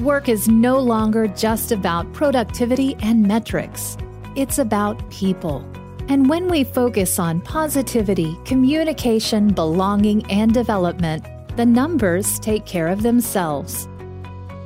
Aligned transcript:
Work 0.00 0.28
is 0.28 0.48
no 0.48 0.80
longer 0.80 1.28
just 1.28 1.70
about 1.70 2.12
productivity 2.12 2.96
and 3.00 3.22
metrics, 3.22 3.96
it's 4.34 4.58
about 4.58 5.08
people. 5.08 5.64
And 6.08 6.28
when 6.28 6.48
we 6.48 6.64
focus 6.64 7.20
on 7.20 7.40
positivity, 7.40 8.36
communication, 8.44 9.54
belonging, 9.54 10.28
and 10.28 10.52
development, 10.52 11.24
the 11.56 11.64
numbers 11.64 12.40
take 12.40 12.66
care 12.66 12.88
of 12.88 13.04
themselves. 13.04 13.88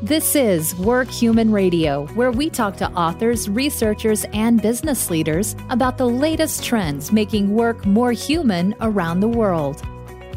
This 0.00 0.34
is 0.34 0.74
Work 0.77 1.10
Human 1.10 1.52
Radio, 1.52 2.06
where 2.14 2.30
we 2.30 2.48
talk 2.48 2.79
to 2.79 2.90
authors, 2.92 3.50
researchers, 3.50 4.24
and 4.32 4.62
business 4.62 5.10
leaders 5.10 5.54
about 5.68 5.98
the 5.98 6.08
latest 6.08 6.64
trends 6.64 7.12
making 7.12 7.54
work 7.54 7.84
more 7.84 8.12
human 8.12 8.74
around 8.80 9.20
the 9.20 9.29
world. 9.29 9.82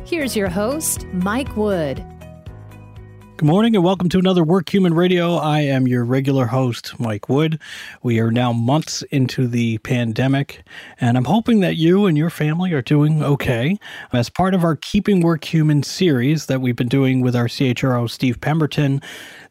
Here's 0.04 0.36
your 0.36 0.50
host, 0.50 1.08
Mike 1.14 1.55
Wood. 1.55 2.04
Good 3.42 3.48
morning 3.48 3.76
and 3.76 3.84
welcome 3.84 4.08
to 4.09 4.20
another 4.20 4.44
Work 4.44 4.72
Human 4.72 4.94
Radio. 4.94 5.34
I 5.34 5.62
am 5.62 5.88
your 5.88 6.05
regular 6.05 6.45
host, 6.45 7.00
Mike 7.00 7.27
Wood. 7.27 7.59
We 8.04 8.20
are 8.20 8.30
now 8.30 8.54
months 8.54 9.02
into 9.09 9.48
the 9.48 9.80
pandemic, 9.80 10.62
and 11.00 11.17
I'm 11.17 11.26
hoping 11.26 11.59
that 11.62 11.76
you 11.76 12.05
and 12.05 12.16
your 12.16 12.30
family 12.30 12.72
are 12.73 12.84
doing 12.84 13.23
okay. 13.23 13.80
As 14.14 14.30
part 14.30 14.54
of 14.54 14.64
our 14.64 14.76
Keeping 14.76 15.22
Work 15.22 15.44
Human 15.52 15.81
series 15.81 16.45
that 16.45 16.62
we've 16.62 16.76
been 16.76 16.88
doing 16.88 17.22
with 17.22 17.36
our 17.36 17.48
CHRO, 17.48 18.08
Steve 18.08 18.40
Pemberton, 18.41 19.02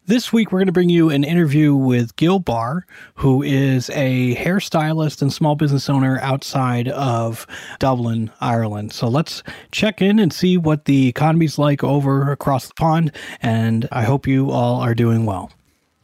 this 0.05 0.33
week, 0.33 0.51
we're 0.51 0.59
going 0.59 0.67
to 0.67 0.71
bring 0.73 0.89
you 0.89 1.09
an 1.09 1.23
interview 1.23 1.75
with 1.75 2.15
Jill 2.15 2.39
Barr, 2.39 2.85
who 3.15 3.43
is 3.43 3.89
a 3.91 4.35
hairstylist 4.35 5.21
and 5.21 5.31
small 5.31 5.55
business 5.55 5.89
owner 5.89 6.19
outside 6.21 6.87
of 6.89 7.45
Dublin, 7.79 8.31
Ireland. 8.41 8.93
So 8.93 9.07
let's 9.07 9.43
check 9.71 10.01
in 10.01 10.19
and 10.19 10.33
see 10.33 10.57
what 10.57 10.85
the 10.85 11.07
economy's 11.07 11.57
like 11.57 11.83
over 11.83 12.31
across 12.31 12.67
the 12.67 12.73
pond. 12.73 13.11
And 13.41 13.87
I 13.91 14.03
hope 14.03 14.27
you 14.27 14.51
all 14.51 14.81
are 14.81 14.95
doing 14.95 15.25
well. 15.25 15.51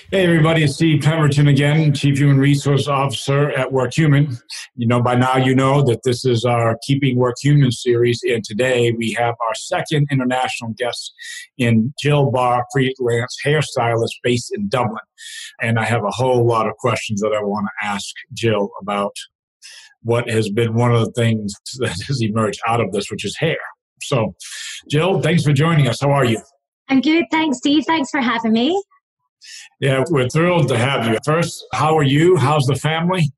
Hey, 0.10 0.24
everybody, 0.24 0.64
it's 0.64 0.76
Steve 0.76 1.04
Pemberton 1.04 1.50
again, 1.50 1.94
Chief 1.94 2.18
Human 2.18 2.38
Resource 2.38 2.88
Officer 2.88 3.52
at 3.52 3.72
WorkHuman. 3.72 4.42
You 4.78 4.88
know, 4.88 5.02
by 5.02 5.16
now 5.16 5.36
you 5.36 5.54
know 5.54 5.82
that 5.84 6.04
this 6.04 6.24
is 6.24 6.46
our 6.46 6.78
Keeping 6.88 7.18
Work 7.18 7.36
Human 7.42 7.74
series, 7.74 8.22
and 8.24 8.42
today 8.42 8.94
we 8.94 9.12
have 9.20 9.36
our 9.46 9.54
second 9.54 10.08
international 10.10 10.74
guest 10.78 11.14
in 11.58 11.94
Jill 12.02 12.32
Barr, 12.32 12.64
freelance 12.72 13.36
hairstylist 13.46 14.14
based 14.24 14.56
in 14.56 14.70
Dublin. 14.70 15.04
And 15.62 15.78
I 15.78 15.84
have 15.84 16.06
a 16.06 16.12
whole 16.12 16.48
lot 16.48 16.68
of 16.70 16.78
questions 16.78 17.20
that 17.20 17.34
I 17.34 17.44
want 17.44 17.68
to 17.68 17.88
ask 17.88 18.08
Jill 18.32 18.70
about 18.82 19.14
what 20.04 20.30
has 20.30 20.50
been 20.50 20.74
one 20.74 20.96
of 20.96 21.04
the 21.04 21.12
things 21.12 21.54
that 21.80 22.02
has 22.08 22.22
emerged 22.22 22.62
out 22.66 22.80
of 22.80 22.94
this, 22.94 23.12
which 23.12 23.26
is 23.26 23.36
hair. 23.36 23.58
So, 24.04 24.36
Jill, 24.90 25.22
thanks 25.22 25.44
for 25.44 25.52
joining 25.52 25.90
us. 25.90 26.00
How 26.00 26.12
are 26.12 26.24
you? 26.24 26.42
I'm 26.88 27.02
good. 27.02 27.26
Thanks, 27.30 27.58
Steve. 27.58 27.84
Thanks 27.86 28.10
for 28.10 28.22
having 28.22 28.54
me. 28.54 28.82
Yeah, 29.80 30.04
we're 30.10 30.30
thrilled 30.30 30.70
to 30.70 30.78
have 30.78 31.06
you. 31.08 31.18
First, 31.26 31.64
how 31.74 31.98
are 31.98 32.04
you? 32.04 32.38
How's 32.38 32.66
the 32.66 32.76
family? 32.76 33.32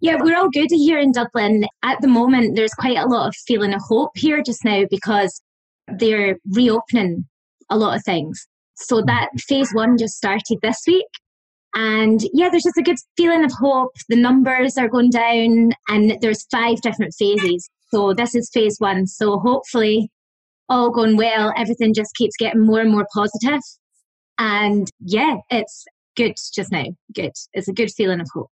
Yeah, 0.00 0.16
we're 0.20 0.36
all 0.36 0.50
good 0.50 0.68
here 0.70 0.98
in 0.98 1.12
Dublin. 1.12 1.64
At 1.82 2.00
the 2.00 2.08
moment, 2.08 2.56
there's 2.56 2.74
quite 2.74 2.98
a 2.98 3.06
lot 3.06 3.28
of 3.28 3.34
feeling 3.46 3.72
of 3.72 3.80
hope 3.88 4.10
here 4.14 4.42
just 4.42 4.64
now 4.64 4.84
because 4.90 5.40
they're 5.88 6.38
reopening 6.50 7.26
a 7.70 7.78
lot 7.78 7.96
of 7.96 8.04
things. 8.04 8.46
So 8.74 9.02
that 9.02 9.28
mm-hmm. 9.28 9.38
phase 9.38 9.70
one 9.72 9.96
just 9.98 10.16
started 10.16 10.58
this 10.62 10.82
week. 10.86 11.06
And 11.74 12.20
yeah, 12.32 12.48
there's 12.50 12.64
just 12.64 12.78
a 12.78 12.82
good 12.82 12.96
feeling 13.16 13.44
of 13.44 13.52
hope. 13.52 13.92
The 14.08 14.16
numbers 14.16 14.76
are 14.76 14.88
going 14.88 15.10
down, 15.10 15.70
and 15.88 16.18
there's 16.20 16.46
five 16.50 16.80
different 16.80 17.14
phases. 17.16 17.70
So 17.92 18.12
this 18.12 18.34
is 18.34 18.50
phase 18.52 18.76
one. 18.78 19.06
So 19.06 19.38
hopefully, 19.38 20.10
all 20.68 20.90
going 20.90 21.16
well, 21.16 21.52
everything 21.56 21.94
just 21.94 22.14
keeps 22.16 22.36
getting 22.38 22.66
more 22.66 22.80
and 22.80 22.90
more 22.90 23.06
positive. 23.14 23.60
And 24.40 24.90
yeah, 25.00 25.36
it's 25.50 25.84
good 26.16 26.34
just 26.54 26.72
now. 26.72 26.86
Good. 27.14 27.32
It's 27.52 27.68
a 27.68 27.72
good 27.72 27.90
feeling 27.92 28.20
of 28.20 28.28
hope. 28.32 28.50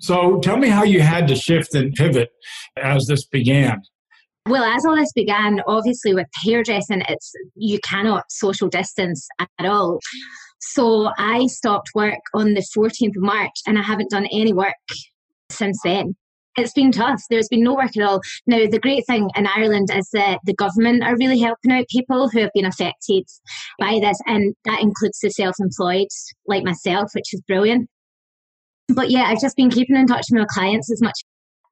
So 0.00 0.40
tell 0.40 0.56
me 0.56 0.68
how 0.68 0.82
you 0.82 1.02
had 1.02 1.28
to 1.28 1.36
shift 1.36 1.74
and 1.74 1.92
pivot 1.92 2.30
as 2.78 3.06
this 3.06 3.26
began. 3.26 3.82
Well, 4.48 4.64
as 4.64 4.86
all 4.86 4.96
this 4.96 5.12
began, 5.12 5.60
obviously 5.66 6.14
with 6.14 6.26
hairdressing, 6.42 7.02
it's 7.06 7.32
you 7.54 7.78
cannot 7.80 8.24
social 8.30 8.68
distance 8.68 9.28
at 9.38 9.66
all. 9.66 10.00
So 10.60 11.10
I 11.18 11.46
stopped 11.48 11.90
work 11.94 12.20
on 12.32 12.54
the 12.54 12.64
14th 12.74 13.16
of 13.16 13.22
March 13.22 13.52
and 13.66 13.78
I 13.78 13.82
haven't 13.82 14.10
done 14.10 14.26
any 14.32 14.54
work 14.54 14.74
since 15.50 15.78
then 15.84 16.16
it's 16.56 16.72
been 16.72 16.92
tough. 16.92 17.22
There's 17.30 17.48
been 17.48 17.62
no 17.62 17.74
work 17.74 17.96
at 17.96 18.02
all. 18.02 18.20
Now, 18.46 18.66
the 18.70 18.78
great 18.78 19.06
thing 19.06 19.30
in 19.36 19.46
Ireland 19.46 19.88
is 19.94 20.08
that 20.12 20.40
the 20.44 20.54
government 20.54 21.02
are 21.02 21.16
really 21.16 21.38
helping 21.38 21.72
out 21.72 21.86
people 21.88 22.28
who 22.28 22.40
have 22.40 22.50
been 22.54 22.66
affected 22.66 23.24
by 23.78 23.98
this, 24.00 24.18
and 24.26 24.54
that 24.64 24.80
includes 24.80 25.18
the 25.20 25.30
self 25.30 25.56
employed, 25.60 26.08
like 26.46 26.64
myself, 26.64 27.10
which 27.14 27.32
is 27.32 27.42
brilliant. 27.46 27.88
But 28.88 29.10
yeah, 29.10 29.24
I've 29.24 29.40
just 29.40 29.56
been 29.56 29.70
keeping 29.70 29.96
in 29.96 30.06
touch 30.06 30.26
with 30.30 30.40
my 30.40 30.46
clients 30.52 30.90
as 30.90 31.00
much 31.00 31.18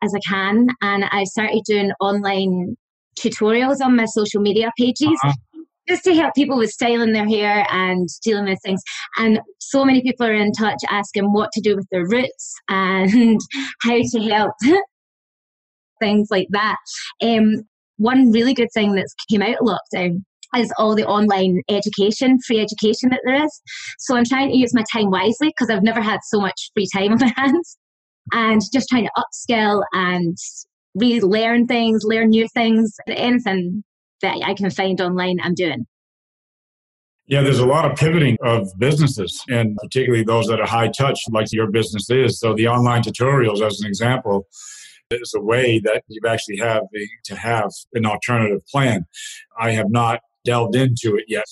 as 0.02 0.14
I 0.14 0.20
can, 0.28 0.68
and 0.80 1.04
I've 1.10 1.26
started 1.26 1.62
doing 1.66 1.90
online 2.00 2.76
tutorials 3.18 3.80
on 3.84 3.96
my 3.96 4.04
social 4.04 4.40
media 4.40 4.70
pages. 4.78 5.18
Uh-huh 5.24 5.32
just 5.88 6.04
to 6.04 6.14
help 6.14 6.34
people 6.34 6.58
with 6.58 6.70
styling 6.70 7.12
their 7.12 7.26
hair 7.26 7.66
and 7.70 8.08
dealing 8.22 8.44
with 8.44 8.58
things. 8.64 8.82
And 9.16 9.40
so 9.58 9.84
many 9.84 10.02
people 10.02 10.26
are 10.26 10.34
in 10.34 10.52
touch 10.52 10.78
asking 10.90 11.32
what 11.32 11.50
to 11.52 11.60
do 11.60 11.76
with 11.76 11.86
their 11.90 12.06
roots 12.06 12.54
and 12.68 13.40
how 13.82 13.98
to 13.98 14.20
help 14.20 14.52
things 16.00 16.28
like 16.30 16.48
that. 16.50 16.76
Um, 17.22 17.62
one 17.96 18.30
really 18.30 18.54
good 18.54 18.68
thing 18.72 18.94
that's 18.94 19.14
came 19.28 19.42
out 19.42 19.56
of 19.60 19.66
lockdown 19.66 20.22
is 20.56 20.72
all 20.78 20.94
the 20.94 21.06
online 21.06 21.60
education, 21.68 22.38
free 22.46 22.60
education 22.60 23.10
that 23.10 23.20
there 23.24 23.44
is. 23.44 23.60
So 23.98 24.16
I'm 24.16 24.24
trying 24.24 24.50
to 24.50 24.56
use 24.56 24.72
my 24.72 24.84
time 24.90 25.10
wisely 25.10 25.48
because 25.48 25.68
I've 25.68 25.82
never 25.82 26.00
had 26.00 26.20
so 26.24 26.40
much 26.40 26.70
free 26.74 26.86
time 26.94 27.12
on 27.12 27.18
my 27.18 27.32
hands 27.36 27.76
and 28.32 28.60
just 28.72 28.88
trying 28.88 29.06
to 29.06 29.22
upskill 29.22 29.82
and 29.92 30.36
relearn 30.94 31.66
things, 31.66 32.02
learn 32.04 32.30
new 32.30 32.46
things, 32.54 32.94
anything 33.08 33.82
that 34.22 34.40
I 34.44 34.54
can 34.54 34.70
find 34.70 35.00
online, 35.00 35.38
I'm 35.42 35.54
doing. 35.54 35.86
Yeah, 37.26 37.42
there's 37.42 37.58
a 37.58 37.66
lot 37.66 37.90
of 37.90 37.96
pivoting 37.96 38.38
of 38.42 38.68
businesses, 38.78 39.42
and 39.50 39.76
particularly 39.76 40.24
those 40.24 40.46
that 40.46 40.60
are 40.60 40.66
high 40.66 40.88
touch, 40.88 41.20
like 41.30 41.52
your 41.52 41.70
business 41.70 42.08
is. 42.08 42.40
So 42.40 42.54
the 42.54 42.68
online 42.68 43.02
tutorials, 43.02 43.60
as 43.60 43.80
an 43.80 43.86
example, 43.86 44.46
is 45.10 45.34
a 45.36 45.40
way 45.40 45.78
that 45.80 46.04
you 46.08 46.22
actually 46.26 46.56
have 46.56 46.82
a, 46.82 47.08
to 47.26 47.36
have 47.36 47.70
an 47.92 48.06
alternative 48.06 48.64
plan. 48.66 49.04
I 49.58 49.72
have 49.72 49.90
not 49.90 50.20
delved 50.44 50.74
into 50.74 51.16
it 51.16 51.24
yet. 51.28 51.44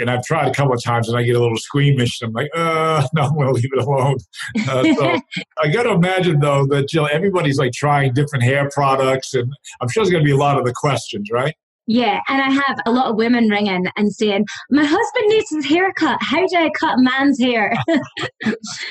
And 0.00 0.10
I've 0.10 0.24
tried 0.24 0.48
a 0.48 0.54
couple 0.54 0.72
of 0.72 0.82
times 0.82 1.08
and 1.08 1.18
I 1.18 1.22
get 1.22 1.36
a 1.36 1.40
little 1.40 1.56
squeamish. 1.56 2.20
I'm 2.22 2.32
like, 2.32 2.48
uh, 2.54 3.06
no, 3.14 3.22
I'm 3.22 3.34
going 3.34 3.48
to 3.48 3.52
leave 3.52 3.70
it 3.72 3.82
alone. 3.82 4.16
Uh, 4.68 4.94
so 4.94 5.20
I 5.62 5.68
got 5.68 5.82
to 5.84 5.90
imagine, 5.90 6.40
though, 6.40 6.66
that 6.66 6.92
you 6.92 7.00
know, 7.00 7.06
everybody's 7.06 7.58
like 7.58 7.72
trying 7.72 8.14
different 8.14 8.44
hair 8.44 8.70
products. 8.72 9.34
And 9.34 9.52
I'm 9.80 9.88
sure 9.88 10.02
there's 10.02 10.10
going 10.10 10.24
to 10.24 10.28
be 10.28 10.32
a 10.32 10.38
lot 10.38 10.58
of 10.58 10.64
the 10.64 10.72
questions, 10.74 11.28
right? 11.30 11.54
Yeah, 11.88 12.20
and 12.28 12.42
I 12.42 12.50
have 12.50 12.78
a 12.84 12.92
lot 12.92 13.06
of 13.06 13.16
women 13.16 13.48
ringing 13.48 13.86
and 13.96 14.12
saying, 14.12 14.44
"My 14.70 14.84
husband 14.84 15.28
needs 15.28 15.48
his 15.48 15.64
haircut. 15.64 16.18
How 16.20 16.46
do 16.46 16.56
I 16.56 16.70
cut 16.78 16.98
man's 16.98 17.40
hair?" 17.40 17.72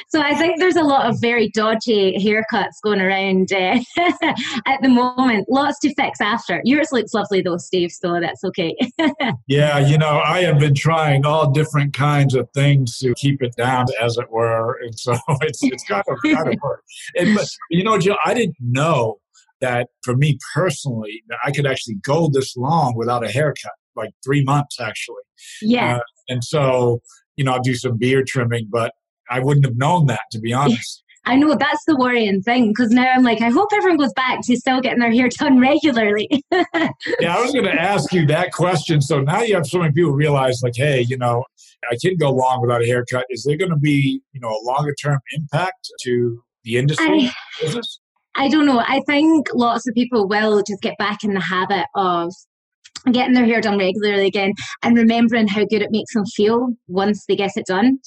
so 0.10 0.20
I 0.20 0.34
think 0.34 0.60
there's 0.60 0.78
a 0.78 0.84
lot 0.84 1.08
of 1.08 1.22
very 1.22 1.50
dodgy 1.50 2.18
haircuts 2.18 2.82
going 2.84 3.00
around 3.00 3.54
uh, 3.54 3.80
at 4.66 4.82
the 4.82 4.90
moment. 4.90 5.46
Lots 5.48 5.80
to 5.82 5.94
fix 5.94 6.20
after. 6.20 6.60
Yours 6.64 6.88
looks 6.92 7.14
lovely 7.14 7.42
though, 7.42 7.58
Steve. 7.58 7.92
So 7.92 8.20
that's 8.20 8.44
okay. 8.44 8.76
yeah, 9.48 9.78
you 9.78 10.00
know, 10.00 10.20
I 10.20 10.42
have 10.42 10.58
been 10.58 10.74
trying 10.74 11.24
all 11.24 11.52
different 11.52 11.94
kinds 11.94 12.34
of 12.34 12.50
things 12.56 12.98
to 12.98 13.14
keep 13.14 13.44
it 13.44 13.56
down, 13.56 13.86
as 14.02 14.18
it 14.18 14.32
were, 14.32 14.80
and 14.82 14.98
so 14.98 15.16
it's 15.42 15.60
it's 15.62 15.84
kind 15.84 16.04
of 16.08 16.18
kind 16.24 16.52
of 16.52 16.60
work. 16.64 16.84
And 17.16 17.36
but 17.36 17.48
you 17.70 17.84
know, 17.84 18.00
Jill, 18.00 18.18
I 18.26 18.34
didn't 18.34 18.56
know 18.60 19.20
that 19.62 19.88
for 20.04 20.16
me 20.16 20.38
personally, 20.54 21.24
I 21.44 21.52
could 21.52 21.66
actually 21.66 21.96
go 21.96 22.30
this 22.32 22.56
long 22.56 22.96
without 22.96 23.24
a 23.24 23.30
haircut, 23.30 23.72
like 23.96 24.12
three 24.24 24.44
months 24.44 24.80
actually. 24.80 25.24
Yeah. 25.62 25.98
Uh, 25.98 26.02
and 26.30 26.44
so, 26.44 27.02
you 27.36 27.44
know, 27.44 27.54
I'll 27.54 27.62
do 27.62 27.76
some 27.76 27.98
beard 27.98 28.28
trimming, 28.28 28.68
but 28.70 28.94
I 29.30 29.40
wouldn't 29.40 29.66
have 29.66 29.78
known 29.78 30.08
that 30.08 30.22
to 30.32 30.40
be 30.40 30.54
honest. 30.54 31.04
I 31.26 31.36
know 31.36 31.56
that's 31.56 31.84
the 31.86 31.98
worrying 31.98 32.42
thing 32.42 32.70
because 32.70 32.90
now 32.92 33.04
I'm 33.04 33.22
like, 33.22 33.42
I 33.42 33.50
hope 33.50 33.68
everyone 33.74 33.98
goes 33.98 34.14
back 34.14 34.40
to 34.44 34.56
still 34.56 34.80
getting 34.80 35.00
their 35.00 35.12
hair 35.12 35.28
done 35.28 35.60
regularly. 35.60 36.30
yeah, 36.52 37.36
I 37.36 37.42
was 37.42 37.52
going 37.52 37.66
to 37.66 37.74
ask 37.74 38.14
you 38.14 38.26
that 38.28 38.54
question. 38.54 39.02
So 39.02 39.20
now 39.20 39.42
you 39.42 39.56
have 39.56 39.68
so 39.68 39.80
many 39.80 39.92
people 39.92 40.14
realize, 40.14 40.62
like, 40.64 40.78
hey, 40.78 41.02
you 41.02 41.18
know, 41.18 41.44
I 41.92 41.98
can 42.02 42.16
go 42.16 42.32
long 42.32 42.62
without 42.62 42.82
a 42.82 42.86
haircut. 42.86 43.26
Is 43.30 43.44
there 43.44 43.58
going 43.58 43.72
to 43.72 43.78
be, 43.78 44.22
you 44.32 44.40
know, 44.40 44.50
a 44.50 44.62
longer 44.64 44.96
term 45.04 45.20
impact 45.34 45.92
to 46.04 46.42
the 46.64 46.78
industry? 46.78 47.30
I, 47.62 47.82
I 48.38 48.50
don't 48.50 48.68
know. 48.68 48.80
I 48.80 49.02
think 49.08 49.48
lots 49.54 49.88
of 49.88 49.96
people 49.96 50.28
will 50.28 50.62
just 50.62 50.82
get 50.82 50.98
back 51.00 51.24
in 51.24 51.34
the 51.34 51.40
habit 51.40 51.86
of 51.96 52.32
getting 53.12 53.34
their 53.34 53.46
hair 53.46 53.62
done 53.62 53.80
regularly 53.80 54.28
again 54.28 54.54
and 54.84 54.96
remembering 54.96 55.48
how 55.48 55.66
good 55.66 55.82
it 55.82 55.92
makes 55.92 56.14
them 56.14 56.26
feel 56.36 56.70
once 56.88 57.26
they 57.28 57.36
get 57.36 57.52
it 57.56 57.66
done. 57.66 57.98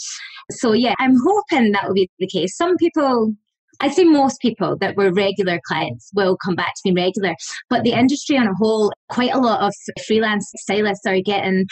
So, 0.53 0.73
yeah, 0.73 0.95
I'm 1.01 1.17
hoping 1.27 1.73
that 1.73 1.87
will 1.89 1.95
be 1.95 2.09
the 2.21 2.29
case. 2.29 2.57
Some 2.57 2.77
people, 2.77 3.35
I'd 3.81 3.93
say 3.93 4.05
most 4.05 4.41
people 4.41 4.77
that 4.81 4.97
were 4.97 5.13
regular 5.13 5.59
clients 5.67 6.11
will 6.15 6.37
come 6.45 6.55
back 6.55 6.75
to 6.77 6.93
me 6.93 7.03
regular, 7.03 7.35
but 7.69 7.83
the 7.83 7.93
industry 7.93 8.37
on 8.37 8.47
a 8.47 8.55
whole, 8.55 8.93
quite 9.09 9.33
a 9.33 9.39
lot 9.39 9.63
of 9.63 9.73
freelance 10.07 10.49
stylists 10.57 11.07
are 11.07 11.21
getting 11.21 11.67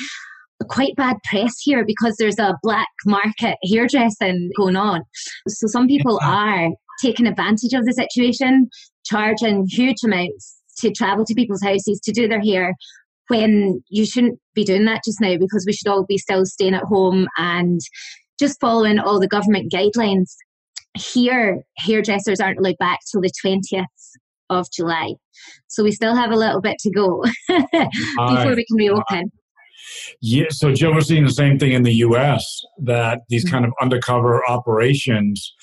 quite 0.68 0.96
bad 0.96 1.16
press 1.30 1.60
here 1.60 1.84
because 1.86 2.16
there's 2.18 2.38
a 2.40 2.56
black 2.62 2.88
market 3.06 3.56
hairdressing 3.62 4.50
going 4.56 4.74
on. 4.74 5.02
So 5.46 5.68
some 5.68 5.86
people 5.86 6.18
are 6.22 6.70
taking 7.02 7.26
advantage 7.26 7.72
of 7.74 7.84
the 7.84 7.92
situation, 7.92 8.68
charging 9.04 9.66
huge 9.68 9.98
amounts 10.04 10.56
to 10.78 10.90
travel 10.92 11.24
to 11.24 11.34
people's 11.34 11.62
houses 11.62 12.00
to 12.04 12.12
do 12.12 12.28
their 12.28 12.40
hair 12.40 12.74
when 13.28 13.82
you 13.88 14.06
shouldn't 14.06 14.38
be 14.54 14.64
doing 14.64 14.86
that 14.86 15.02
just 15.04 15.20
now 15.20 15.36
because 15.36 15.64
we 15.66 15.72
should 15.72 15.88
all 15.88 16.04
be 16.04 16.18
still 16.18 16.44
staying 16.44 16.74
at 16.74 16.84
home 16.84 17.28
and 17.36 17.80
just 18.38 18.60
following 18.60 18.98
all 18.98 19.20
the 19.20 19.28
government 19.28 19.70
guidelines. 19.72 20.34
Here, 20.94 21.62
hairdressers 21.76 22.40
aren't 22.40 22.58
allowed 22.58 22.78
back 22.78 23.00
till 23.10 23.20
the 23.20 23.30
20th 23.44 23.84
of 24.50 24.66
July. 24.72 25.14
So 25.68 25.84
we 25.84 25.92
still 25.92 26.14
have 26.14 26.30
a 26.30 26.36
little 26.36 26.60
bit 26.60 26.78
to 26.80 26.90
go 26.90 27.22
before 27.48 28.54
we 28.56 28.64
can 28.64 28.76
reopen. 28.76 29.30
Yeah, 30.20 30.46
so 30.50 30.72
Joe, 30.72 30.92
we're 30.92 31.00
seeing 31.00 31.24
the 31.24 31.30
same 31.30 31.58
thing 31.58 31.72
in 31.72 31.82
the 31.82 31.94
U.S. 31.96 32.62
that 32.78 33.20
these 33.28 33.44
mm-hmm. 33.44 33.54
kind 33.54 33.64
of 33.64 33.72
undercover 33.80 34.42
operations, 34.48 35.54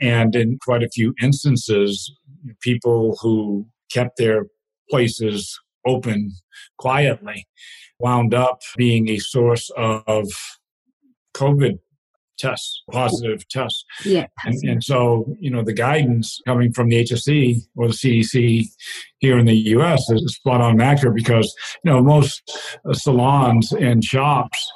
and 0.00 0.34
in 0.36 0.58
quite 0.58 0.82
a 0.82 0.88
few 0.88 1.14
instances, 1.22 2.12
people 2.60 3.16
who 3.20 3.66
kept 3.90 4.18
their 4.18 4.46
places 4.90 5.58
open 5.86 6.32
quietly 6.78 7.46
wound 7.98 8.34
up 8.34 8.60
being 8.76 9.08
a 9.08 9.18
source 9.18 9.70
of 9.76 10.28
COVID 11.34 11.78
tests, 12.38 12.82
positive 12.90 13.48
tests. 13.48 13.84
Yeah. 14.04 14.26
And, 14.44 14.54
and, 14.64 14.84
so, 14.84 15.34
you 15.40 15.50
know, 15.50 15.62
the 15.62 15.72
guidance 15.72 16.40
coming 16.46 16.72
from 16.72 16.88
the 16.88 17.02
HSE 17.02 17.62
or 17.76 17.88
the 17.88 17.94
CDC 17.94 18.66
here 19.18 19.38
in 19.38 19.46
the 19.46 19.56
US 19.56 20.10
is 20.10 20.34
spot 20.34 20.60
on 20.60 20.80
accurate 20.80 21.14
because, 21.14 21.54
you 21.82 21.90
know, 21.90 22.02
most 22.02 22.42
salons 22.92 23.72
and 23.72 24.04
shops 24.04 24.70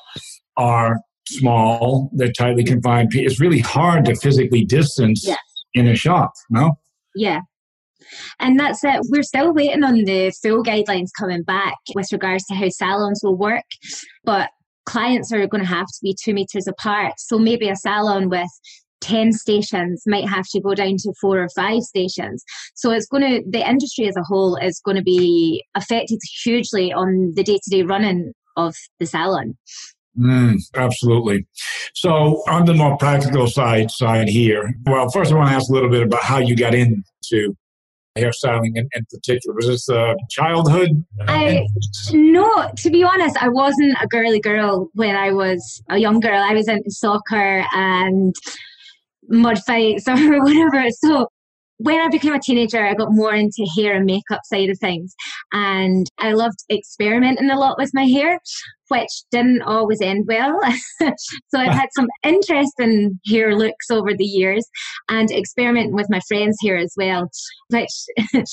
are 0.56 1.00
small, 1.30 2.10
they're 2.12 2.32
tightly 2.32 2.64
confined. 2.64 3.10
It's 3.14 3.40
really 3.40 3.60
hard 3.60 4.04
to 4.06 4.16
physically 4.16 4.64
distance 4.64 5.26
yes. 5.26 5.38
in 5.74 5.86
a 5.86 5.94
shop, 5.94 6.32
no? 6.50 6.78
Yeah. 7.14 7.40
And 8.38 8.58
that's 8.58 8.82
it. 8.84 9.00
We're 9.08 9.22
still 9.22 9.52
waiting 9.52 9.84
on 9.84 10.04
the 10.04 10.32
full 10.42 10.62
guidelines 10.62 11.08
coming 11.18 11.42
back 11.42 11.76
with 11.94 12.08
regards 12.12 12.44
to 12.46 12.54
how 12.54 12.68
salons 12.68 13.20
will 13.22 13.36
work. 13.36 13.64
But 14.24 14.50
clients 14.86 15.32
are 15.32 15.46
going 15.46 15.62
to 15.62 15.68
have 15.68 15.86
to 15.86 15.98
be 16.02 16.16
two 16.20 16.34
meters 16.34 16.66
apart. 16.66 17.14
So 17.18 17.38
maybe 17.38 17.68
a 17.68 17.76
salon 17.76 18.28
with 18.28 18.50
10 19.00 19.32
stations 19.32 20.02
might 20.06 20.28
have 20.28 20.46
to 20.48 20.60
go 20.60 20.74
down 20.74 20.96
to 20.98 21.14
four 21.20 21.42
or 21.42 21.48
five 21.54 21.82
stations. 21.82 22.44
So 22.74 22.90
it's 22.90 23.06
going 23.06 23.22
to, 23.22 23.42
the 23.48 23.68
industry 23.68 24.08
as 24.08 24.16
a 24.16 24.22
whole 24.22 24.56
is 24.56 24.80
going 24.84 24.96
to 24.96 25.02
be 25.02 25.64
affected 25.74 26.18
hugely 26.42 26.92
on 26.92 27.32
the 27.34 27.42
day 27.42 27.58
to 27.62 27.70
day 27.70 27.82
running 27.82 28.32
of 28.56 28.74
the 28.98 29.06
salon. 29.06 29.56
Mm, 30.18 30.58
absolutely. 30.74 31.46
So 31.94 32.42
on 32.48 32.66
the 32.66 32.74
more 32.74 32.96
practical 32.96 33.46
side 33.46 33.90
side 33.90 34.28
here, 34.28 34.74
well, 34.84 35.08
first 35.08 35.32
I 35.32 35.36
want 35.36 35.50
to 35.50 35.54
ask 35.54 35.70
a 35.70 35.72
little 35.72 35.90
bit 35.90 36.02
about 36.02 36.22
how 36.22 36.38
you 36.38 36.56
got 36.56 36.74
into 36.74 37.54
hairstyling 38.16 38.72
in, 38.74 38.88
in 38.94 39.06
particular? 39.10 39.54
Was 39.54 39.66
this 39.66 39.88
a 39.88 40.14
childhood? 40.30 41.04
I 41.26 41.66
no, 42.12 42.70
to 42.76 42.90
be 42.90 43.02
honest, 43.02 43.36
I 43.42 43.48
wasn't 43.48 43.96
a 44.00 44.06
girly 44.08 44.40
girl 44.40 44.90
when 44.94 45.16
I 45.16 45.32
was 45.32 45.82
a 45.88 45.98
young 45.98 46.20
girl. 46.20 46.38
I 46.38 46.54
was 46.54 46.68
into 46.68 46.90
soccer 46.90 47.64
and 47.72 48.34
mud 49.28 49.58
fights 49.64 50.08
or 50.08 50.42
whatever. 50.42 50.90
So 50.90 51.28
when 51.82 51.98
I 51.98 52.08
became 52.08 52.34
a 52.34 52.40
teenager, 52.40 52.84
I 52.84 52.92
got 52.92 53.08
more 53.10 53.34
into 53.34 53.66
hair 53.74 53.94
and 53.94 54.04
makeup 54.04 54.40
side 54.44 54.68
of 54.68 54.78
things. 54.78 55.14
And 55.52 56.06
I 56.18 56.32
loved 56.32 56.58
experimenting 56.70 57.50
a 57.50 57.58
lot 57.58 57.78
with 57.78 57.90
my 57.94 58.04
hair, 58.04 58.38
which 58.88 59.08
didn't 59.30 59.62
always 59.62 60.02
end 60.02 60.26
well. 60.28 60.60
so 61.00 61.58
I've 61.58 61.72
had 61.72 61.88
some 61.96 62.06
interesting 62.22 63.18
hair 63.26 63.56
looks 63.56 63.90
over 63.90 64.10
the 64.14 64.24
years 64.24 64.68
and 65.08 65.30
experimenting 65.30 65.94
with 65.94 66.10
my 66.10 66.20
friends' 66.28 66.58
hair 66.62 66.76
as 66.76 66.92
well. 66.98 67.30
Which, 67.70 67.88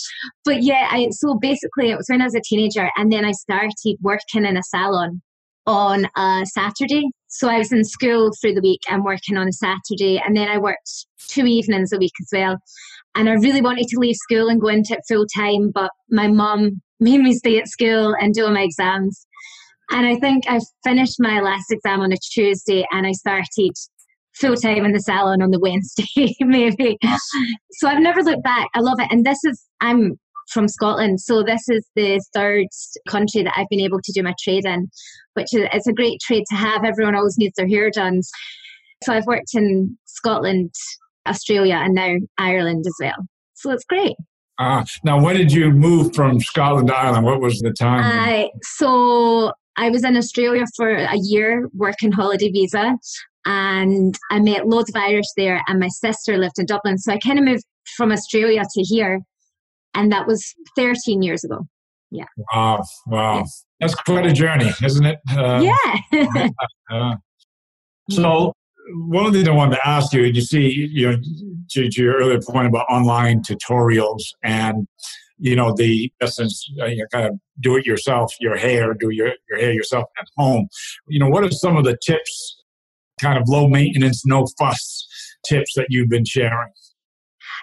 but 0.46 0.64
yeah, 0.64 0.88
I, 0.90 1.10
so 1.12 1.38
basically 1.42 1.92
it 1.92 1.98
was 1.98 2.08
when 2.08 2.22
I 2.22 2.26
was 2.26 2.36
a 2.36 2.42
teenager 2.42 2.90
and 2.96 3.12
then 3.12 3.26
I 3.26 3.34
started 3.34 3.98
working 4.02 4.46
in 4.46 4.56
a 4.56 4.64
salon 4.64 5.22
on 5.66 6.08
a 6.16 6.46
Saturday. 6.46 7.04
So 7.28 7.50
I 7.50 7.58
was 7.58 7.72
in 7.72 7.84
school 7.84 8.32
through 8.40 8.54
the 8.54 8.62
week 8.62 8.82
and 8.90 9.04
working 9.04 9.38
on 9.38 9.48
a 9.48 9.54
Saturday, 9.54 10.22
and 10.26 10.36
then 10.36 10.48
I 10.48 10.58
worked 10.58 11.06
two 11.30 11.46
evenings 11.46 11.92
a 11.92 11.98
week 11.98 12.14
as 12.22 12.30
well. 12.32 12.58
And 13.16 13.30
I 13.30 13.34
really 13.34 13.62
wanted 13.62 13.88
to 13.88 14.00
leave 14.00 14.16
school 14.16 14.48
and 14.48 14.62
go 14.62 14.68
into 14.68 14.94
it 14.94 15.02
full 15.08 15.26
time, 15.36 15.72
but 15.74 15.92
my 16.10 16.28
mum 16.28 16.82
made 17.00 17.20
me 17.20 17.34
stay 17.34 17.60
at 17.60 17.68
school 17.68 18.16
and 18.20 18.34
do 18.34 18.46
all 18.46 18.54
my 18.54 18.62
exams. 18.62 19.26
And 19.92 20.06
I 20.06 20.18
think 20.18 20.44
I 20.48 20.60
finished 20.84 21.16
my 21.20 21.40
last 21.40 21.66
exam 21.72 22.02
on 22.02 22.12
a 22.12 22.18
Tuesday 22.32 22.86
and 22.92 23.08
I 23.08 23.14
started 23.14 23.74
full 24.36 24.56
time 24.56 24.86
in 24.86 24.92
the 24.92 25.00
salon 25.00 25.42
on 25.42 25.52
the 25.52 25.60
Wednesday, 25.62 26.36
maybe. 26.42 26.98
So 27.72 27.88
I've 27.88 28.02
never 28.02 28.22
looked 28.22 28.44
back. 28.44 28.70
I 28.74 28.82
love 28.82 29.00
it. 29.00 29.08
And 29.12 29.26
this 29.26 29.40
is, 29.44 29.64
I'm 29.82 30.20
from 30.50 30.68
Scotland. 30.68 31.22
So 31.22 31.44
this 31.44 31.68
is 31.70 31.88
the 31.96 32.22
third 32.34 32.68
country 33.08 33.44
that 33.44 33.54
I've 33.56 33.70
been 33.70 33.80
able 33.80 34.00
to 34.04 34.12
do 34.14 34.24
my 34.24 34.34
trade 34.42 34.66
in, 34.66 34.90
which 35.34 35.54
is 35.54 35.68
it's 35.74 35.88
a 35.88 35.94
great 35.94 36.20
trade 36.22 36.44
to 36.50 36.56
have. 36.56 36.84
Everyone 36.84 37.16
always 37.16 37.38
needs 37.38 37.54
their 37.58 37.68
hair 37.68 37.90
done. 37.92 38.22
So 39.04 39.14
I've 39.14 39.28
worked 39.28 39.54
in 39.54 39.98
Scotland 40.06 40.74
Australia 41.28 41.76
and 41.76 41.94
now 41.94 42.16
Ireland 42.38 42.86
as 42.88 42.96
well. 43.00 43.28
So 43.54 43.72
it's 43.72 43.86
great. 43.86 44.16
Ah, 44.60 44.86
now 45.04 45.22
when 45.22 45.36
did 45.36 45.52
you 45.52 45.72
move 45.72 46.16
from 46.16 46.40
Scotland 46.40 46.88
to 46.88 46.96
Ireland? 46.96 47.26
What 47.26 47.42
was 47.42 47.60
the 47.60 47.72
time? 47.72 48.04
Uh, 48.04 48.48
so 48.64 49.52
I 49.78 49.90
was 49.90 50.04
in 50.04 50.18
Australia 50.18 50.64
for 50.76 50.90
a 50.90 51.18
year 51.18 51.68
working 51.76 52.12
holiday 52.12 52.50
visa 52.50 52.98
and 53.46 54.18
I 54.32 54.40
met 54.40 54.68
loads 54.68 54.90
of 54.90 54.96
Irish 54.96 55.28
there 55.36 55.62
and 55.68 55.80
my 55.80 55.90
sister 55.90 56.38
lived 56.38 56.58
in 56.58 56.66
Dublin. 56.66 56.98
So 56.98 57.14
I 57.14 57.20
kind 57.20 57.38
of 57.38 57.46
moved 57.46 57.64
from 57.96 58.12
Australia 58.12 58.64
to 58.64 58.82
here 58.82 59.22
and 59.98 60.12
that 60.12 60.28
was 60.28 60.54
13 60.78 61.22
years 61.24 61.44
ago. 61.44 61.68
Yeah. 62.12 62.26
Wow. 62.54 62.84
Wow. 63.08 63.46
That's 63.80 63.96
quite 63.96 64.26
a 64.26 64.32
journey, 64.32 64.72
isn't 64.82 65.06
it? 65.06 65.20
Uh, 65.36 65.74
yeah. 66.14 66.50
uh, 66.90 67.16
so 68.10 68.54
one 68.94 69.26
of 69.26 69.34
the 69.34 69.40
things 69.40 69.50
I 69.50 69.52
wanted 69.52 69.76
to 69.76 69.88
ask 69.88 70.14
you, 70.14 70.24
and 70.24 70.36
you 70.36 70.42
see, 70.42 70.70
you 70.70 71.12
know, 71.12 71.18
to, 71.72 71.90
to, 71.90 72.02
your 72.02 72.16
earlier 72.16 72.40
point 72.40 72.68
about 72.68 72.86
online 72.90 73.42
tutorials 73.42 74.22
and, 74.44 74.88
you 75.40 75.56
know, 75.56 75.74
the 75.76 76.12
essence, 76.22 76.66
uh, 76.80 76.86
you 76.86 76.98
know, 76.98 77.06
kind 77.12 77.26
of 77.26 77.40
do 77.60 77.76
it 77.76 77.86
yourself, 77.86 78.34
your 78.40 78.56
hair, 78.56 78.94
do 78.94 79.10
your, 79.10 79.34
your 79.50 79.60
hair 79.60 79.74
yourself 79.74 80.06
at 80.20 80.28
home. 80.38 80.68
You 81.08 81.20
know, 81.20 81.28
what 81.28 81.44
are 81.44 81.52
some 81.52 81.76
of 81.76 81.84
the 81.84 81.98
tips, 82.06 82.64
kind 83.20 83.38
of 83.38 83.50
low 83.50 83.68
maintenance, 83.68 84.26
no 84.26 84.46
fuss 84.58 85.08
tips 85.46 85.74
that 85.76 85.88
you've 85.90 86.10
been 86.10 86.26
sharing? 86.26 86.72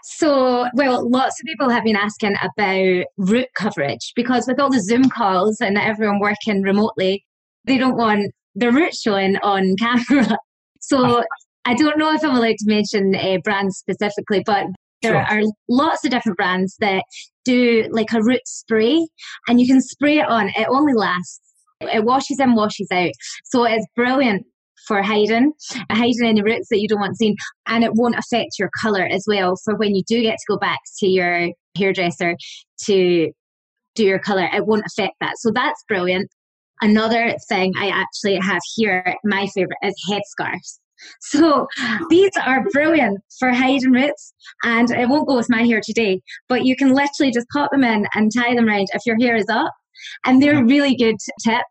So, 0.06 0.66
well, 0.74 1.08
lots 1.08 1.40
of 1.40 1.46
people 1.46 1.70
have 1.70 1.82
been 1.82 1.96
asking 1.96 2.34
about 2.42 3.06
root 3.16 3.48
coverage 3.56 4.12
because 4.14 4.46
with 4.46 4.60
all 4.60 4.70
the 4.70 4.82
Zoom 4.82 5.08
calls 5.08 5.62
and 5.62 5.78
everyone 5.78 6.20
working 6.20 6.60
remotely, 6.60 7.24
they 7.64 7.78
don't 7.78 7.96
want 7.96 8.30
their 8.54 8.70
roots 8.70 9.00
showing 9.00 9.38
on 9.38 9.74
camera. 9.80 10.36
So 10.80 11.24
I 11.64 11.72
don't 11.72 11.96
know 11.98 12.12
if 12.12 12.22
I'm 12.22 12.36
allowed 12.36 12.56
to 12.58 12.66
mention 12.66 13.14
uh, 13.14 13.38
brands 13.42 13.78
specifically, 13.78 14.42
but 14.44 14.66
there 15.00 15.12
sure. 15.26 15.38
are 15.38 15.42
lots 15.70 16.04
of 16.04 16.10
different 16.10 16.36
brands 16.36 16.76
that 16.80 17.02
do 17.46 17.88
like 17.90 18.12
a 18.12 18.22
root 18.22 18.46
spray 18.46 19.06
and 19.48 19.58
you 19.58 19.66
can 19.66 19.80
spray 19.80 20.18
it 20.18 20.28
on. 20.28 20.50
It 20.50 20.68
only 20.68 20.92
lasts. 20.92 21.40
It 21.80 22.04
washes 22.04 22.38
in, 22.40 22.54
washes 22.54 22.88
out. 22.92 23.12
So 23.44 23.64
it's 23.64 23.86
brilliant 23.96 24.44
for 24.86 25.02
hiding, 25.02 25.52
hiding 25.90 26.24
any 26.24 26.42
roots 26.42 26.68
that 26.70 26.80
you 26.80 26.88
don't 26.88 27.00
want 27.00 27.16
seen, 27.16 27.36
and 27.66 27.84
it 27.84 27.94
won't 27.94 28.18
affect 28.18 28.58
your 28.58 28.70
color 28.80 29.04
as 29.04 29.24
well. 29.26 29.56
For 29.64 29.76
when 29.76 29.94
you 29.94 30.02
do 30.06 30.22
get 30.22 30.36
to 30.38 30.44
go 30.48 30.58
back 30.58 30.80
to 30.98 31.06
your 31.06 31.50
hairdresser 31.76 32.36
to 32.84 33.30
do 33.94 34.04
your 34.04 34.18
color, 34.18 34.48
it 34.52 34.66
won't 34.66 34.86
affect 34.86 35.14
that. 35.20 35.34
So 35.38 35.50
that's 35.52 35.84
brilliant. 35.88 36.28
Another 36.80 37.34
thing 37.48 37.72
I 37.78 37.88
actually 37.88 38.36
have 38.36 38.60
here, 38.74 39.16
my 39.24 39.46
favorite, 39.54 39.78
is 39.82 39.94
headscarves. 40.10 40.78
So 41.20 41.66
these 42.08 42.30
are 42.46 42.64
brilliant 42.70 43.18
for 43.38 43.52
hiding 43.52 43.90
roots, 43.90 44.32
and 44.62 44.90
it 44.90 45.08
won't 45.08 45.28
go 45.28 45.36
with 45.36 45.50
my 45.50 45.62
hair 45.62 45.80
today, 45.84 46.22
but 46.48 46.64
you 46.64 46.76
can 46.76 46.94
literally 46.94 47.32
just 47.32 47.48
pop 47.52 47.70
them 47.72 47.84
in 47.84 48.06
and 48.14 48.30
tie 48.34 48.54
them 48.54 48.68
around 48.68 48.86
if 48.94 49.02
your 49.04 49.16
hair 49.20 49.36
is 49.36 49.48
up. 49.50 49.72
And 50.24 50.42
they're 50.42 50.60
a 50.60 50.64
really 50.64 50.96
good 50.96 51.16
tip. 51.44 51.62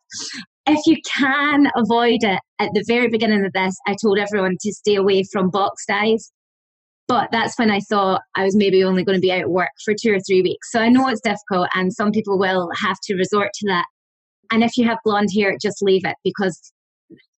If 0.66 0.80
you 0.86 0.98
can 1.18 1.68
avoid 1.76 2.24
it 2.24 2.40
at 2.60 2.70
the 2.74 2.84
very 2.88 3.10
beginning 3.10 3.46
of 3.46 3.52
this, 3.54 3.76
I 3.86 3.96
told 4.02 4.18
everyone 4.18 4.56
to 4.62 4.74
stay 4.74 4.96
away 4.96 5.24
from 5.32 5.50
box 5.50 5.86
dyes. 5.86 6.32
But 7.08 7.30
that's 7.32 7.60
when 7.60 7.70
I 7.70 7.80
thought 7.82 8.22
I 8.36 8.46
was 8.46 8.56
maybe 8.56 8.84
only 8.84 9.04
going 9.04 9.18
to 9.18 9.22
be 9.22 9.32
out 9.32 9.44
of 9.44 9.50
work 9.50 9.72
for 9.84 9.94
two 9.94 10.14
or 10.14 10.20
three 10.22 10.42
weeks. 10.42 10.72
So 10.72 10.80
I 10.80 10.88
know 10.88 11.10
it's 11.10 11.20
difficult, 11.20 11.68
and 11.76 11.92
some 11.92 12.12
people 12.12 12.40
will 12.40 12.70
have 12.82 12.98
to 13.04 13.16
resort 13.16 13.50
to 13.54 13.68
that. 13.68 13.86
And 14.52 14.64
if 14.64 14.78
you 14.78 14.86
have 14.86 15.00
blonde 15.04 15.30
hair, 15.36 15.58
just 15.62 15.82
leave 15.82 16.06
it 16.06 16.16
because 16.24 16.58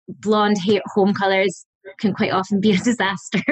blonde 0.08 0.58
hair 0.58 0.80
home 0.94 1.12
colors 1.14 1.66
can 1.98 2.14
quite 2.14 2.32
often 2.32 2.60
be 2.60 2.72
a 2.72 2.78
disaster 2.84 3.42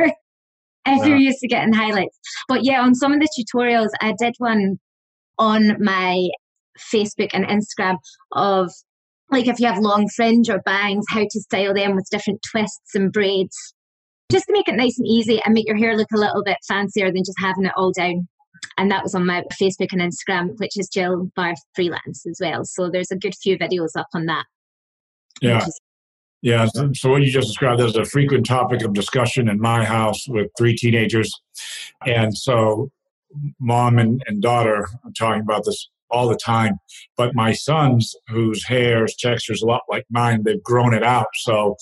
if 0.87 1.07
you're 1.07 1.17
used 1.17 1.39
to 1.41 1.49
getting 1.49 1.73
highlights. 1.73 2.19
But 2.49 2.65
yeah, 2.65 2.83
on 2.83 2.95
some 2.95 3.13
of 3.13 3.21
the 3.21 3.29
tutorials, 3.37 3.89
I 4.01 4.15
did 4.19 4.35
one 4.39 4.79
on 5.39 5.83
my 5.83 6.29
Facebook 6.79 7.31
and 7.33 7.45
Instagram 7.47 7.97
of 8.33 8.71
like 9.31 9.49
if 9.49 9.59
you 9.59 9.67
have 9.67 9.79
long 9.79 10.09
fringe 10.15 10.49
or 10.49 10.61
bangs, 10.63 11.05
how 11.09 11.23
to 11.23 11.41
style 11.41 11.75
them 11.75 11.95
with 11.95 12.09
different 12.11 12.41
twists 12.51 12.95
and 12.95 13.13
braids, 13.13 13.75
just 14.31 14.47
to 14.47 14.53
make 14.53 14.69
it 14.69 14.77
nice 14.77 14.99
and 14.99 15.07
easy 15.07 15.41
and 15.45 15.55
make 15.55 15.67
your 15.67 15.77
hair 15.77 15.97
look 15.97 16.09
a 16.15 16.19
little 16.19 16.43
bit 16.45 16.59
fancier 16.67 17.13
than 17.13 17.25
just 17.25 17.39
having 17.39 17.65
it 17.65 17.73
all 17.77 17.93
down. 17.93 18.29
And 18.77 18.91
that 18.91 19.03
was 19.03 19.15
on 19.15 19.27
my 19.27 19.43
Facebook 19.61 19.93
and 19.93 20.01
Instagram, 20.01 20.59
which 20.59 20.79
is 20.79 20.89
Jill 20.89 21.31
Barr 21.37 21.55
Freelance 21.75 22.27
as 22.27 22.39
well. 22.41 22.65
So 22.65 22.91
there's 22.91 23.11
a 23.11 23.17
good 23.17 23.35
few 23.43 23.59
videos 23.59 23.97
up 23.97 24.09
on 24.15 24.27
that. 24.27 24.45
Yeah. 25.41 25.67
Yeah, 26.43 26.67
so 26.93 27.11
what 27.11 27.23
you 27.23 27.31
just 27.31 27.49
described 27.49 27.81
is 27.81 27.97
a 27.97 28.05
frequent 28.05 28.45
topic 28.45 28.83
of 28.83 28.93
discussion 28.93 29.49
in 29.49 29.59
my 29.59 29.83
house 29.83 30.29
with 30.29 30.51
three 30.59 30.77
teenagers. 30.77 31.33
And 32.07 32.37
so 32.37 32.91
mom 33.59 33.99
and, 33.99 34.23
and 34.27 34.43
daughter 34.43 34.87
are 35.05 35.11
talking 35.19 35.41
about 35.41 35.65
this 35.65 35.89
all 36.15 36.29
the 36.29 36.37
time. 36.37 36.75
But 37.17 37.35
my 37.35 37.53
sons, 37.53 38.15
whose 38.29 38.65
hair's 38.65 39.15
texture 39.17 39.53
is 39.53 39.63
a 39.63 39.67
lot 39.67 39.83
like 39.91 40.05
mine, 40.11 40.43
they've 40.45 40.63
grown 40.63 40.95
it 40.95 41.03
out. 41.03 41.27
So, 41.35 41.77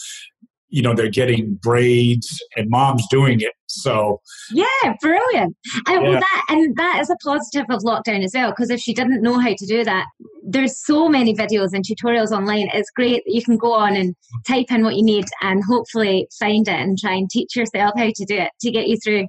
you 0.69 0.81
know, 0.81 0.95
they're 0.95 1.11
getting 1.11 1.59
braids 1.63 2.29
and 2.57 2.71
mom's 2.71 3.07
doing 3.11 3.41
it. 3.41 3.53
So 3.67 4.21
Yeah, 4.51 4.65
brilliant. 5.01 5.57
And 5.87 6.03
yeah. 6.03 6.09
well 6.09 6.21
that 6.21 6.45
and 6.49 6.77
that 6.77 6.99
is 7.01 7.11
a 7.11 7.17
positive 7.25 7.67
of 7.71 7.83
lockdown 7.83 8.25
as 8.25 8.33
well, 8.35 8.51
because 8.51 8.71
if 8.71 8.81
she 8.81 8.95
didn't 8.95 9.23
know 9.23 9.39
how 9.39 9.55
to 9.57 9.67
do 9.67 9.85
that, 9.85 10.07
there's 10.43 10.85
so 10.85 11.09
many 11.09 11.35
videos 11.35 11.73
and 11.73 11.85
tutorials 11.85 12.33
online. 12.33 12.69
It's 12.73 12.91
great 12.91 13.23
that 13.25 13.33
you 13.33 13.43
can 13.43 13.57
go 13.57 13.73
on 13.73 13.97
and 13.97 14.15
type 14.47 14.71
in 14.71 14.83
what 14.83 14.97
you 14.97 15.05
need 15.05 15.27
and 15.43 15.63
hopefully 15.65 16.27
find 16.39 16.67
it 16.69 16.75
and 16.75 16.99
try 16.99 17.15
and 17.15 17.31
teach 17.31 17.57
yourself 17.57 17.93
how 17.97 18.11
to 18.15 18.25
do 18.25 18.37
it 18.37 18.51
to 18.61 18.71
get 18.71 18.89
you 18.89 18.99
through. 19.03 19.27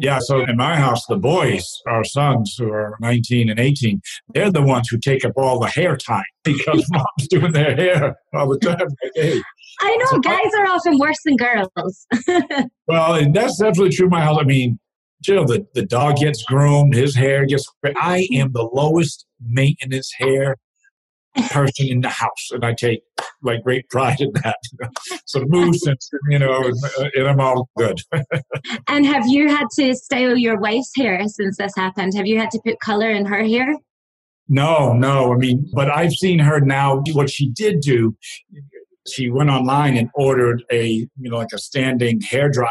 Yeah, 0.00 0.18
so 0.20 0.44
in 0.44 0.56
my 0.56 0.76
house, 0.76 1.06
the 1.06 1.16
boys, 1.16 1.64
our 1.86 2.04
sons 2.04 2.56
who 2.58 2.70
are 2.70 2.96
19 3.00 3.48
and 3.48 3.58
18, 3.58 4.00
they're 4.34 4.50
the 4.50 4.62
ones 4.62 4.88
who 4.88 4.98
take 4.98 5.24
up 5.24 5.32
all 5.36 5.58
the 5.60 5.68
hair 5.68 5.96
time 5.96 6.24
because 6.44 6.86
mom's 6.90 7.28
doing 7.28 7.52
their 7.52 7.74
hair 7.74 8.16
all 8.34 8.48
the 8.48 8.58
time. 8.58 8.88
Hey. 9.14 9.40
I 9.80 9.96
know, 9.96 10.06
so 10.06 10.18
guys 10.18 10.40
I, 10.58 10.62
are 10.62 10.66
often 10.66 10.98
worse 10.98 11.18
than 11.24 11.36
girls. 11.36 12.06
well, 12.88 13.14
and 13.14 13.32
that's 13.32 13.58
definitely 13.58 13.90
true 13.90 14.06
in 14.06 14.10
my 14.10 14.22
house. 14.22 14.38
I 14.40 14.44
mean, 14.44 14.78
Jill, 15.22 15.44
the, 15.44 15.66
the 15.74 15.86
dog 15.86 16.16
gets 16.16 16.42
groomed, 16.42 16.94
his 16.94 17.14
hair 17.14 17.46
gets. 17.46 17.64
I 17.84 18.26
am 18.32 18.50
the 18.52 18.68
lowest 18.72 19.26
maintenance 19.40 20.12
hair 20.18 20.56
person 21.36 21.86
in 21.88 22.00
the 22.00 22.08
house, 22.08 22.50
and 22.50 22.64
I 22.64 22.74
take 22.74 23.02
like 23.42 23.62
great 23.62 23.88
pride 23.88 24.20
in 24.20 24.32
that. 24.44 24.58
so 25.26 25.44
moose 25.46 25.82
and 25.86 25.98
you 26.28 26.38
know, 26.38 26.70
and 27.14 27.28
I'm 27.28 27.40
all 27.40 27.68
good. 27.76 28.00
and 28.88 29.06
have 29.06 29.26
you 29.26 29.48
had 29.48 29.66
to 29.78 29.94
style 29.94 30.36
your 30.36 30.58
wife's 30.58 30.92
hair 30.96 31.22
since 31.26 31.56
this 31.56 31.72
happened? 31.76 32.14
Have 32.14 32.26
you 32.26 32.38
had 32.38 32.50
to 32.52 32.60
put 32.64 32.80
color 32.80 33.10
in 33.10 33.26
her 33.26 33.42
hair? 33.44 33.74
No, 34.48 34.94
no. 34.94 35.32
I 35.32 35.36
mean, 35.36 35.70
but 35.74 35.90
I've 35.90 36.12
seen 36.12 36.38
her 36.38 36.60
now. 36.60 37.02
What 37.12 37.30
she 37.30 37.50
did 37.50 37.80
do, 37.80 38.16
she 39.06 39.30
went 39.30 39.50
online 39.50 39.96
and 39.96 40.08
ordered 40.14 40.64
a 40.72 40.86
you 40.86 41.30
know 41.30 41.36
like 41.36 41.52
a 41.52 41.58
standing 41.58 42.20
hair 42.20 42.48
dryer. 42.48 42.70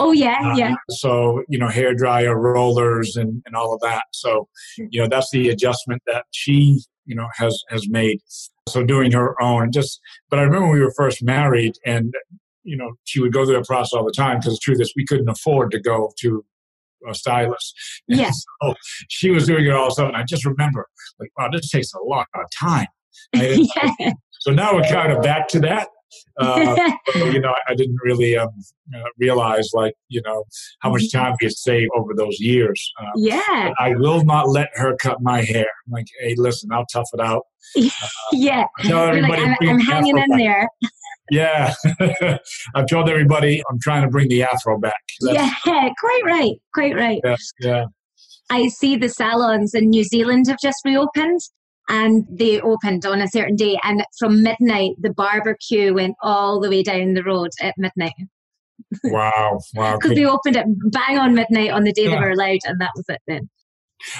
Oh 0.00 0.12
yeah, 0.12 0.38
uh, 0.42 0.56
yeah. 0.56 0.74
So 0.90 1.42
you 1.48 1.58
know, 1.58 1.68
hair 1.68 1.94
dryer, 1.94 2.38
rollers, 2.38 3.16
and 3.16 3.42
and 3.46 3.54
all 3.54 3.74
of 3.74 3.80
that. 3.80 4.02
So 4.12 4.48
you 4.76 5.00
know, 5.00 5.08
that's 5.08 5.30
the 5.30 5.48
adjustment 5.48 6.02
that 6.06 6.26
she 6.30 6.82
you 7.08 7.16
know 7.16 7.26
has 7.34 7.60
has 7.68 7.88
made 7.88 8.20
so 8.68 8.84
doing 8.84 9.10
her 9.10 9.40
own 9.42 9.72
just 9.72 10.00
but 10.30 10.38
i 10.38 10.42
remember 10.42 10.66
when 10.66 10.74
we 10.74 10.84
were 10.84 10.92
first 10.92 11.22
married 11.22 11.74
and 11.84 12.14
you 12.62 12.76
know 12.76 12.92
she 13.04 13.20
would 13.20 13.32
go 13.32 13.44
through 13.44 13.56
that 13.56 13.66
process 13.66 13.94
all 13.94 14.04
the 14.04 14.12
time 14.12 14.38
because 14.38 14.52
the 14.54 14.60
truth 14.62 14.80
is 14.80 14.92
we 14.94 15.04
couldn't 15.04 15.28
afford 15.28 15.70
to 15.70 15.80
go 15.80 16.12
to 16.18 16.44
a 17.08 17.14
stylist. 17.14 17.74
Yes 18.08 18.44
so 18.62 18.74
she 19.08 19.30
was 19.30 19.46
doing 19.46 19.64
it 19.64 19.70
all 19.70 19.86
of 19.86 19.92
a 19.92 19.94
sudden 19.94 20.14
i 20.14 20.22
just 20.22 20.44
remember 20.44 20.86
like 21.18 21.30
wow 21.38 21.48
this 21.50 21.70
takes 21.70 21.92
a 21.94 22.00
lot 22.00 22.26
of 22.34 22.46
time. 22.60 22.86
Yeah. 23.34 24.12
so 24.40 24.52
now 24.52 24.74
we're 24.74 24.88
kind 24.88 25.12
of 25.12 25.22
back 25.22 25.48
to 25.48 25.60
that 25.60 25.88
uh, 26.38 26.76
you 27.14 27.40
know, 27.40 27.54
I 27.68 27.74
didn't 27.74 27.98
really 28.02 28.36
um, 28.36 28.50
uh, 28.94 29.02
realize, 29.18 29.70
like, 29.72 29.94
you 30.08 30.22
know, 30.24 30.44
how 30.80 30.90
much 30.90 31.02
mm-hmm. 31.02 31.18
time 31.18 31.36
we 31.40 31.46
had 31.46 31.52
saved 31.52 31.90
over 31.96 32.14
those 32.16 32.38
years. 32.40 32.92
Um, 33.00 33.08
yeah. 33.16 33.72
I 33.78 33.94
will 33.96 34.24
not 34.24 34.48
let 34.48 34.68
her 34.74 34.96
cut 34.96 35.20
my 35.20 35.42
hair. 35.42 35.66
I'm 35.86 35.92
like, 35.92 36.06
hey, 36.20 36.34
listen, 36.36 36.70
I'll 36.72 36.86
tough 36.92 37.08
it 37.12 37.20
out. 37.20 37.42
Uh, 37.76 38.08
yeah. 38.32 38.64
Tell 38.82 39.08
everybody 39.08 39.42
like, 39.42 39.56
I'm, 39.60 39.68
I'm 39.68 39.80
hanging 39.80 40.16
in 40.16 40.28
back. 40.30 40.38
there. 40.38 40.68
Yeah. 41.30 41.74
I've 42.74 42.86
told 42.86 43.08
everybody 43.10 43.62
I'm 43.70 43.78
trying 43.80 44.02
to 44.02 44.08
bring 44.08 44.28
the 44.28 44.42
afro 44.42 44.78
back. 44.78 44.94
That's, 45.20 45.36
yeah, 45.66 45.88
quite 46.00 46.22
right. 46.24 46.54
Quite 46.72 46.94
right. 46.94 47.20
Yeah. 47.24 47.36
yeah. 47.60 47.84
I 48.50 48.68
see 48.68 48.96
the 48.96 49.08
salons 49.08 49.74
in 49.74 49.90
New 49.90 50.04
Zealand 50.04 50.46
have 50.48 50.58
just 50.62 50.78
reopened 50.84 51.40
and 51.88 52.24
they 52.30 52.60
opened 52.60 53.04
on 53.06 53.20
a 53.20 53.28
certain 53.28 53.56
day 53.56 53.78
and 53.82 54.04
from 54.18 54.42
midnight 54.42 54.92
the 55.00 55.12
barbecue 55.12 55.94
went 55.94 56.14
all 56.22 56.60
the 56.60 56.68
way 56.68 56.82
down 56.82 57.14
the 57.14 57.24
road 57.24 57.50
at 57.60 57.74
midnight 57.78 58.12
wow 59.04 59.58
wow 59.74 59.96
because 60.00 60.14
they 60.14 60.24
opened 60.24 60.56
it 60.56 60.66
bang 60.90 61.18
on 61.18 61.34
midnight 61.34 61.70
on 61.70 61.84
the 61.84 61.92
day 61.92 62.04
yeah. 62.04 62.10
they 62.10 62.20
were 62.20 62.30
allowed 62.30 62.60
and 62.64 62.80
that 62.80 62.90
was 62.94 63.04
it 63.08 63.20
then 63.26 63.48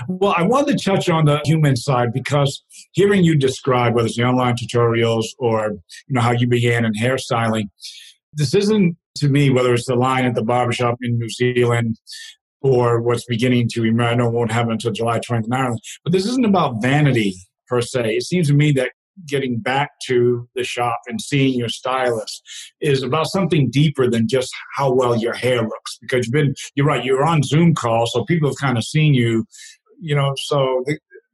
well, 0.09 0.35
I 0.37 0.43
wanted 0.43 0.79
to 0.79 0.85
touch 0.85 1.09
on 1.09 1.27
the 1.27 1.41
human 1.45 1.77
side 1.77 2.13
because 2.13 2.65
hearing 2.93 3.25
you 3.25 3.37
describe 3.37 3.95
whether 3.95 4.07
it's 4.07 4.17
the 4.17 4.25
online 4.25 4.57
tutorials 4.57 5.27
or 5.39 5.71
you 6.09 6.15
know 6.15 6.21
how 6.21 6.33
you 6.33 6.49
began 6.49 6.85
in 6.85 6.95
hairstyling, 6.95 7.69
this 8.33 8.55
isn't 8.55 8.97
to 9.19 9.29
me 9.29 9.51
whether 9.51 9.73
it's 9.73 9.87
the 9.87 9.95
line 9.95 10.25
at 10.25 10.35
the 10.35 10.43
barbershop 10.43 10.97
in 11.03 11.19
New 11.19 11.29
Zealand 11.29 11.97
or 12.61 13.01
what's 13.01 13.25
beginning 13.27 13.69
to 13.75 13.85
emerge. 13.85 14.13
I 14.13 14.15
know 14.17 14.29
it 14.29 14.33
won't 14.33 14.51
happen 14.51 14.73
until 14.73 14.93
July 14.93 15.21
20th 15.21 15.45
in 15.45 15.53
Ireland, 15.53 15.81
but 16.03 16.13
this 16.13 16.27
isn't 16.27 16.45
about 16.45 16.83
vanity 16.83 17.37
per 17.69 17.81
se. 17.81 18.17
It 18.17 18.23
seems 18.23 18.49
to 18.49 18.55
me 18.55 18.73
that 18.73 18.91
getting 19.27 19.59
back 19.59 19.91
to 20.07 20.49
the 20.55 20.65
shop 20.65 21.01
and 21.07 21.21
seeing 21.21 21.59
your 21.59 21.69
stylist 21.69 22.43
is 22.81 23.03
about 23.03 23.27
something 23.27 23.71
deeper 23.71 24.09
than 24.09 24.29
just 24.29 24.53
how 24.77 24.93
well 24.93 25.17
your 25.17 25.35
hair 25.35 25.63
looks 25.63 25.99
because 26.01 26.27
you've 26.27 26.33
been 26.33 26.55
you're 26.75 26.87
right 26.87 27.05
you're 27.05 27.25
on 27.25 27.43
zoom 27.43 27.75
call 27.75 28.07
so 28.07 28.25
people 28.25 28.49
have 28.49 28.57
kind 28.59 28.79
of 28.79 28.85
seen 28.85 29.15
you 29.15 29.45
you 30.01 30.15
know 30.15 30.33
so 30.37 30.85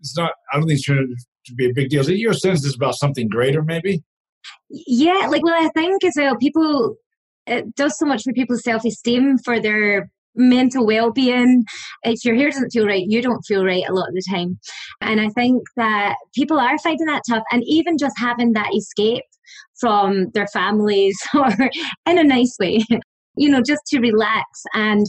it's 0.01 0.17
not 0.17 0.33
i 0.53 0.57
don't 0.57 0.67
think 0.67 0.79
it's 0.79 0.89
going 0.89 1.15
to 1.45 1.55
be 1.55 1.69
a 1.69 1.75
big 1.75 1.91
deal 1.91 2.01
is 2.01 2.09
it 2.09 2.17
your 2.17 2.33
sense 2.33 2.65
is 2.65 2.75
about 2.75 2.95
something 2.95 3.29
greater 3.29 3.63
maybe 3.63 4.03
yeah 4.71 5.27
like 5.29 5.43
well 5.43 5.63
i 5.63 5.69
think 5.75 6.03
as 6.05 6.15
well 6.17 6.37
people 6.37 6.97
it 7.47 7.75
does 7.75 7.99
so 7.99 8.07
much 8.07 8.23
for 8.23 8.33
people's 8.33 8.63
self-esteem 8.63 9.37
for 9.45 9.61
their 9.61 10.11
mental 10.37 10.87
well-being. 10.87 11.65
If 12.03 12.25
your 12.25 12.35
hair 12.35 12.51
doesn't 12.51 12.71
feel 12.71 12.87
right 12.87 13.05
you 13.07 13.23
don't 13.23 13.43
feel 13.43 13.65
right 13.65 13.85
a 13.89 13.93
lot 13.93 14.09
of 14.09 14.15
the 14.15 14.23
time. 14.31 14.59
And 15.01 15.21
i 15.21 15.29
think 15.29 15.63
that 15.77 16.17
people 16.35 16.59
are 16.59 16.79
finding 16.79 17.07
that 17.07 17.23
tough 17.29 17.45
and 17.51 17.63
even 17.67 17.99
just 17.99 18.17
having 18.19 18.53
that 18.53 18.75
escape 18.75 19.25
from 19.79 20.31
their 20.35 20.47
families 20.49 21.17
or 21.35 21.51
in 22.07 22.19
a 22.19 22.25
nice 22.25 22.57
way 22.59 22.85
you 23.37 23.49
know 23.49 23.61
just 23.61 23.83
to 23.89 24.01
relax. 24.01 24.45
And 24.75 25.07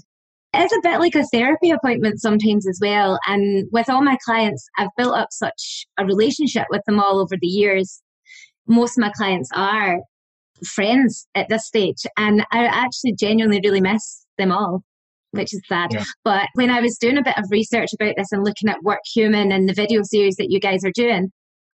it's 0.54 0.74
a 0.74 0.80
bit 0.84 1.00
like 1.00 1.16
a 1.16 1.26
therapy 1.34 1.70
appointment 1.70 2.22
sometimes 2.22 2.66
as 2.66 2.80
well. 2.82 3.20
And 3.28 3.68
with 3.72 3.90
all 3.90 4.04
my 4.04 4.18
clients 4.26 4.66
i've 4.78 4.90
built 4.98 5.16
up 5.16 5.30
such 5.32 5.86
a 5.98 6.06
relationship 6.06 6.66
with 6.70 6.82
them 6.86 7.00
all 7.00 7.20
over 7.20 7.36
the 7.40 7.48
years. 7.48 8.02
Most 8.68 8.98
of 8.98 9.02
my 9.02 9.12
clients 9.16 9.50
are 9.54 10.00
friends 10.64 11.28
at 11.36 11.50
this 11.50 11.68
stage 11.68 12.06
and 12.18 12.46
i 12.52 12.66
actually 12.66 13.14
genuinely 13.14 13.60
really 13.64 13.82
miss 13.82 14.26
them 14.38 14.52
all 14.52 14.84
which 15.36 15.54
is 15.54 15.62
sad. 15.68 15.94
Yeah. 15.94 16.04
But 16.24 16.48
when 16.56 16.70
I 16.70 16.82
was 16.82 16.98
doing 16.98 17.18
a 17.18 17.24
bit 17.24 17.38
of 17.38 17.46
research 17.50 17.90
about 17.94 18.16
this 18.18 18.32
and 18.32 18.44
looking 18.44 18.70
at 18.70 18.78
Workhuman 18.84 19.54
and 19.54 19.70
the 19.70 19.74
video 19.74 20.02
series 20.04 20.36
that 20.36 20.52
you 20.52 20.60
guys 20.60 20.84
are 20.84 20.92
doing, 20.92 21.32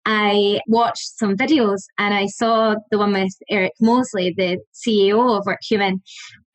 I 0.05 0.61
watched 0.67 1.17
some 1.17 1.35
videos 1.35 1.79
and 1.97 2.13
I 2.13 2.25
saw 2.27 2.75
the 2.89 2.97
one 2.97 3.13
with 3.13 3.33
Eric 3.49 3.73
Mosley, 3.79 4.33
the 4.35 4.57
CEO 4.73 5.37
of 5.37 5.45
Workhuman, 5.45 5.99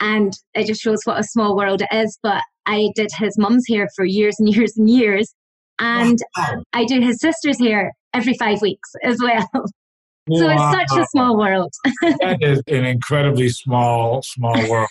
and 0.00 0.32
it 0.54 0.66
just 0.66 0.80
shows 0.80 1.00
what 1.04 1.20
a 1.20 1.24
small 1.24 1.56
world 1.56 1.82
it 1.82 1.94
is. 1.94 2.18
But 2.22 2.42
I 2.66 2.90
did 2.94 3.10
his 3.16 3.38
mum's 3.38 3.64
hair 3.68 3.88
for 3.94 4.04
years 4.04 4.36
and 4.38 4.48
years 4.54 4.76
and 4.76 4.88
years, 4.88 5.32
and 5.78 6.18
wow. 6.36 6.62
I 6.72 6.84
do 6.84 7.00
his 7.00 7.20
sister's 7.20 7.60
hair 7.60 7.92
every 8.12 8.34
five 8.34 8.60
weeks 8.62 8.90
as 9.04 9.18
well. 9.22 9.48
so 9.52 10.46
wow. 10.46 10.72
it's 10.72 10.92
such 10.92 11.00
a 11.00 11.06
small 11.10 11.36
world. 11.36 11.72
that 12.02 12.38
is 12.40 12.62
an 12.66 12.84
incredibly 12.84 13.50
small, 13.50 14.22
small 14.22 14.68
world. 14.68 14.88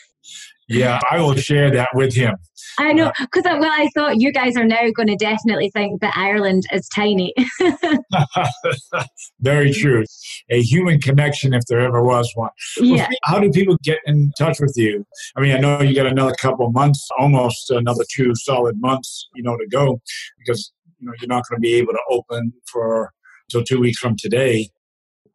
Yeah, 0.70 1.00
I 1.12 1.20
will 1.20 1.36
share 1.36 1.72
that 1.72 1.90
with 1.94 2.16
him. 2.16 2.36
I 2.80 2.94
know, 2.94 3.12
because 3.20 3.46
uh, 3.46 3.58
well, 3.60 3.72
I 3.72 3.90
thought 3.94 4.20
you 4.20 4.32
guys 4.32 4.56
are 4.56 4.66
now 4.66 4.90
going 4.96 5.08
to 5.08 5.16
definitely 5.16 5.70
think 5.72 6.02
that 6.02 6.16
Ireland 6.16 6.64
is 6.72 6.88
tiny. 6.96 7.34
Very 9.42 9.72
true. 9.72 10.04
A 10.50 10.62
human 10.62 11.00
connection, 11.00 11.54
if 11.54 11.64
there 11.68 11.82
ever 11.82 12.02
was 12.02 12.32
one. 12.36 12.50
Yeah. 12.78 13.10
how 13.26 13.40
do 13.40 13.52
people 13.52 13.78
get 13.84 14.00
in 14.06 14.32
touch 14.38 14.60
with 14.60 14.74
you? 14.76 15.06
I 15.36 15.42
mean, 15.42 15.56
I 15.56 15.60
know 15.60 15.82
you 15.82 15.96
got 15.96 16.08
another 16.08 16.36
couple 16.42 16.72
months, 16.72 17.08
almost 17.20 17.70
another 17.70 18.06
two 18.14 18.34
solid 18.36 18.80
months, 18.80 19.28
you 19.36 19.44
know, 19.44 19.58
to 19.58 19.68
go, 19.70 20.00
because 20.40 20.72
you 21.00 21.08
know 21.08 21.14
you're 21.20 21.28
not 21.28 21.44
going 21.50 21.58
to 21.58 21.62
be 21.62 21.74
able 21.76 21.94
to 21.94 22.02
open 22.10 22.54
for 22.72 23.12
until 23.50 23.64
two 23.64 23.80
weeks 23.80 24.00
from 24.00 24.16
today. 24.18 24.70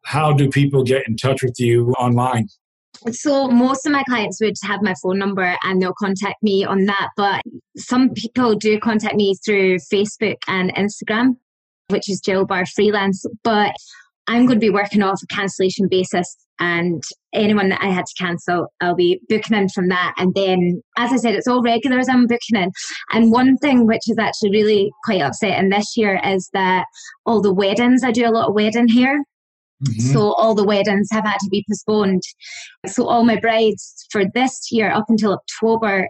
How 0.05 0.33
do 0.33 0.49
people 0.49 0.83
get 0.83 1.07
in 1.07 1.15
touch 1.15 1.43
with 1.43 1.55
you 1.59 1.91
online? 1.99 2.47
So 3.11 3.47
most 3.47 3.85
of 3.85 3.91
my 3.91 4.03
clients 4.03 4.39
would 4.41 4.55
have 4.63 4.81
my 4.81 4.93
phone 5.01 5.17
number 5.17 5.57
and 5.63 5.81
they'll 5.81 5.93
contact 5.93 6.41
me 6.43 6.65
on 6.65 6.85
that. 6.85 7.09
But 7.15 7.41
some 7.77 8.09
people 8.09 8.55
do 8.55 8.79
contact 8.79 9.15
me 9.15 9.35
through 9.45 9.77
Facebook 9.91 10.37
and 10.47 10.73
Instagram, 10.75 11.37
which 11.87 12.09
is 12.09 12.19
Jill 12.19 12.45
Barr 12.45 12.65
Freelance. 12.65 13.25
But 13.43 13.73
I'm 14.27 14.45
going 14.45 14.59
to 14.59 14.65
be 14.65 14.69
working 14.69 15.01
off 15.01 15.19
a 15.23 15.33
cancellation 15.33 15.87
basis, 15.89 16.37
and 16.59 17.01
anyone 17.33 17.69
that 17.69 17.81
I 17.81 17.87
had 17.87 18.05
to 18.05 18.23
cancel, 18.23 18.67
I'll 18.79 18.93
be 18.93 19.19
booking 19.27 19.57
in 19.57 19.69
from 19.69 19.87
that. 19.89 20.13
And 20.17 20.35
then, 20.35 20.83
as 20.97 21.11
I 21.11 21.15
said, 21.15 21.33
it's 21.33 21.47
all 21.47 21.63
regulars 21.63 22.07
I'm 22.07 22.27
booking 22.27 22.61
in. 22.61 22.69
And 23.11 23.31
one 23.31 23.57
thing 23.57 23.87
which 23.87 24.03
is 24.07 24.17
actually 24.19 24.51
really 24.51 24.91
quite 25.03 25.21
upsetting 25.21 25.69
this 25.69 25.97
year 25.97 26.21
is 26.23 26.47
that 26.53 26.85
all 27.25 27.41
the 27.41 27.53
weddings, 27.53 28.03
I 28.03 28.11
do 28.11 28.27
a 28.27 28.29
lot 28.29 28.49
of 28.49 28.53
wedding 28.53 28.87
here. 28.87 29.23
Mm-hmm. 29.85 30.13
So 30.13 30.33
all 30.33 30.55
the 30.55 30.65
weddings 30.65 31.07
have 31.11 31.25
had 31.25 31.37
to 31.39 31.49
be 31.49 31.65
postponed. 31.69 32.21
So 32.87 33.07
all 33.07 33.23
my 33.23 33.39
brides 33.39 34.05
for 34.11 34.23
this 34.33 34.71
year 34.71 34.91
up 34.91 35.05
until 35.07 35.33
October, 35.33 36.09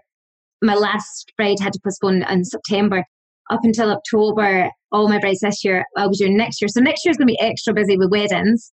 my 0.61 0.75
last 0.75 1.31
bride 1.37 1.59
had 1.59 1.73
to 1.73 1.79
postpone 1.83 2.23
in 2.23 2.45
September. 2.45 3.03
Up 3.51 3.61
until 3.63 3.91
October, 3.91 4.69
all 4.91 5.07
my 5.07 5.19
brides 5.19 5.39
this 5.39 5.63
year, 5.63 5.85
I'll 5.97 6.09
be 6.09 6.17
doing 6.17 6.37
next 6.37 6.61
year. 6.61 6.69
So 6.69 6.81
next 6.81 7.03
year 7.05 7.11
is 7.11 7.17
going 7.17 7.27
to 7.27 7.33
be 7.33 7.41
extra 7.41 7.73
busy 7.73 7.97
with 7.97 8.11
weddings. 8.11 8.71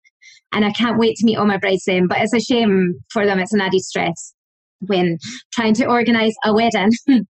And 0.53 0.65
I 0.65 0.73
can't 0.73 0.99
wait 0.99 1.17
to 1.17 1.27
meet 1.27 1.37
all 1.37 1.47
my 1.47 1.57
brides 1.57 1.85
then. 1.87 2.07
But 2.07 2.19
it's 2.21 2.35
a 2.35 2.41
shame 2.41 2.95
for 3.11 3.25
them. 3.25 3.39
It's 3.39 3.53
an 3.53 3.61
added 3.61 3.83
stress 3.83 4.35
when 4.81 5.19
trying 5.53 5.75
to 5.75 5.87
organise 5.87 6.35
a 6.45 6.53
wedding. 6.53 6.91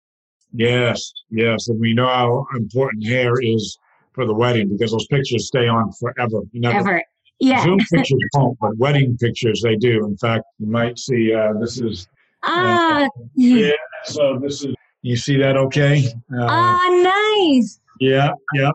yes, 0.53 1.11
yes. 1.29 1.67
And 1.67 1.79
we 1.79 1.93
know 1.93 2.07
how 2.07 2.45
important 2.55 3.05
hair 3.05 3.33
is 3.41 3.77
for 4.13 4.25
the 4.25 4.33
wedding 4.33 4.69
because 4.69 4.91
those 4.91 5.07
pictures 5.07 5.47
stay 5.47 5.67
on 5.67 5.91
forever. 5.93 6.41
You 6.51 6.61
know, 6.61 6.71
Ever. 6.71 7.01
Yeah. 7.39 7.63
Zoom 7.63 7.79
pictures 7.91 8.19
won't, 8.33 8.57
but 8.59 8.77
wedding 8.77 9.17
pictures 9.17 9.61
they 9.63 9.75
do. 9.75 10.05
In 10.05 10.17
fact, 10.17 10.45
you 10.59 10.67
might 10.67 10.97
see 10.99 11.33
uh, 11.33 11.53
this 11.59 11.79
is. 11.79 12.07
Ah. 12.43 13.05
Uh, 13.05 13.09
yeah. 13.35 13.71
So 14.05 14.39
this 14.41 14.63
is. 14.63 14.75
You 15.01 15.15
see 15.15 15.37
that? 15.37 15.55
Okay. 15.55 16.07
Uh, 16.33 16.47
ah, 16.49 17.37
nice. 17.37 17.79
Yeah, 17.99 18.31
yeah. 18.53 18.71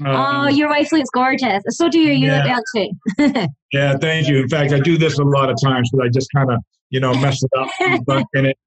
Um, 0.00 0.06
oh, 0.06 0.48
your 0.48 0.68
wife 0.68 0.92
looks 0.92 1.08
gorgeous. 1.10 1.62
So 1.70 1.88
do 1.88 1.98
you. 1.98 2.12
You 2.12 2.26
yeah. 2.26 2.44
look 2.44 2.62
actually. 3.18 3.48
yeah, 3.72 3.96
thank 3.96 4.28
you. 4.28 4.42
In 4.42 4.48
fact, 4.48 4.72
I 4.72 4.80
do 4.80 4.98
this 4.98 5.18
a 5.18 5.22
lot 5.22 5.48
of 5.48 5.56
times, 5.62 5.88
but 5.92 6.04
I 6.04 6.08
just 6.08 6.28
kind 6.34 6.50
of, 6.50 6.58
you 6.90 7.00
know, 7.00 7.14
mess 7.14 7.42
it 7.42 7.50
up. 7.58 7.68
and 8.34 8.46
it, 8.48 8.58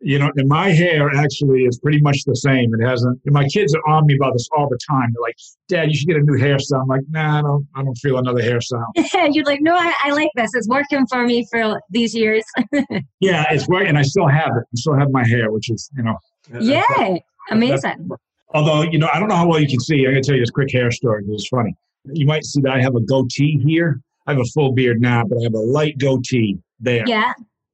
you 0.00 0.18
know, 0.18 0.30
and 0.36 0.48
my 0.48 0.70
hair 0.70 1.10
actually 1.14 1.64
is 1.64 1.78
pretty 1.78 2.00
much 2.00 2.24
the 2.24 2.34
same. 2.34 2.72
It 2.74 2.84
hasn't. 2.84 3.20
my 3.26 3.46
kids 3.48 3.74
are 3.74 3.88
on 3.88 4.06
me 4.06 4.16
about 4.16 4.32
this 4.32 4.48
all 4.56 4.68
the 4.68 4.78
time. 4.88 5.12
They're 5.12 5.22
like, 5.22 5.36
"Dad, 5.68 5.90
you 5.90 5.96
should 5.96 6.08
get 6.08 6.16
a 6.16 6.22
new 6.22 6.38
hairstyle." 6.38 6.82
I'm 6.82 6.88
like, 6.88 7.02
"Nah, 7.10 7.38
I 7.38 7.42
don't. 7.42 7.66
I 7.74 7.82
don't 7.82 7.94
feel 7.96 8.18
another 8.18 8.40
hairstyle." 8.40 8.86
You're 9.34 9.44
like, 9.44 9.60
"No, 9.60 9.74
I, 9.74 9.92
I, 10.04 10.12
like 10.12 10.30
this. 10.34 10.50
It's 10.54 10.68
working 10.68 11.06
for 11.06 11.26
me 11.26 11.46
for 11.50 11.80
these 11.90 12.14
years." 12.14 12.44
yeah, 13.20 13.44
it's 13.50 13.68
working, 13.68 13.88
and 13.88 13.98
I 13.98 14.02
still 14.02 14.28
have 14.28 14.48
it. 14.56 14.62
I 14.62 14.76
still 14.76 14.98
have 14.98 15.10
my 15.10 15.26
hair, 15.26 15.50
which 15.52 15.70
is, 15.70 15.90
you 15.96 16.02
know. 16.02 16.16
Yeah, 16.60 17.16
amazing. 17.50 18.08
Although, 18.54 18.82
you 18.82 18.98
know, 18.98 19.08
I 19.12 19.20
don't 19.20 19.28
know 19.28 19.36
how 19.36 19.46
well 19.46 19.60
you 19.60 19.68
can 19.68 19.80
see. 19.80 19.98
I'm 20.06 20.12
going 20.12 20.22
to 20.22 20.26
tell 20.26 20.34
you 20.34 20.42
this 20.42 20.50
quick 20.50 20.72
hair 20.72 20.90
story 20.90 21.22
because 21.22 21.42
it's 21.42 21.48
funny. 21.48 21.74
You 22.12 22.26
might 22.26 22.44
see 22.44 22.60
that 22.62 22.72
I 22.72 22.80
have 22.80 22.96
a 22.96 23.00
goatee 23.00 23.60
here. 23.64 24.00
I 24.26 24.32
have 24.32 24.40
a 24.40 24.44
full 24.46 24.72
beard 24.72 25.00
now, 25.00 25.24
but 25.24 25.38
I 25.38 25.42
have 25.44 25.54
a 25.54 25.58
light 25.58 25.98
goatee 25.98 26.58
there. 26.80 27.04
Yeah. 27.06 27.32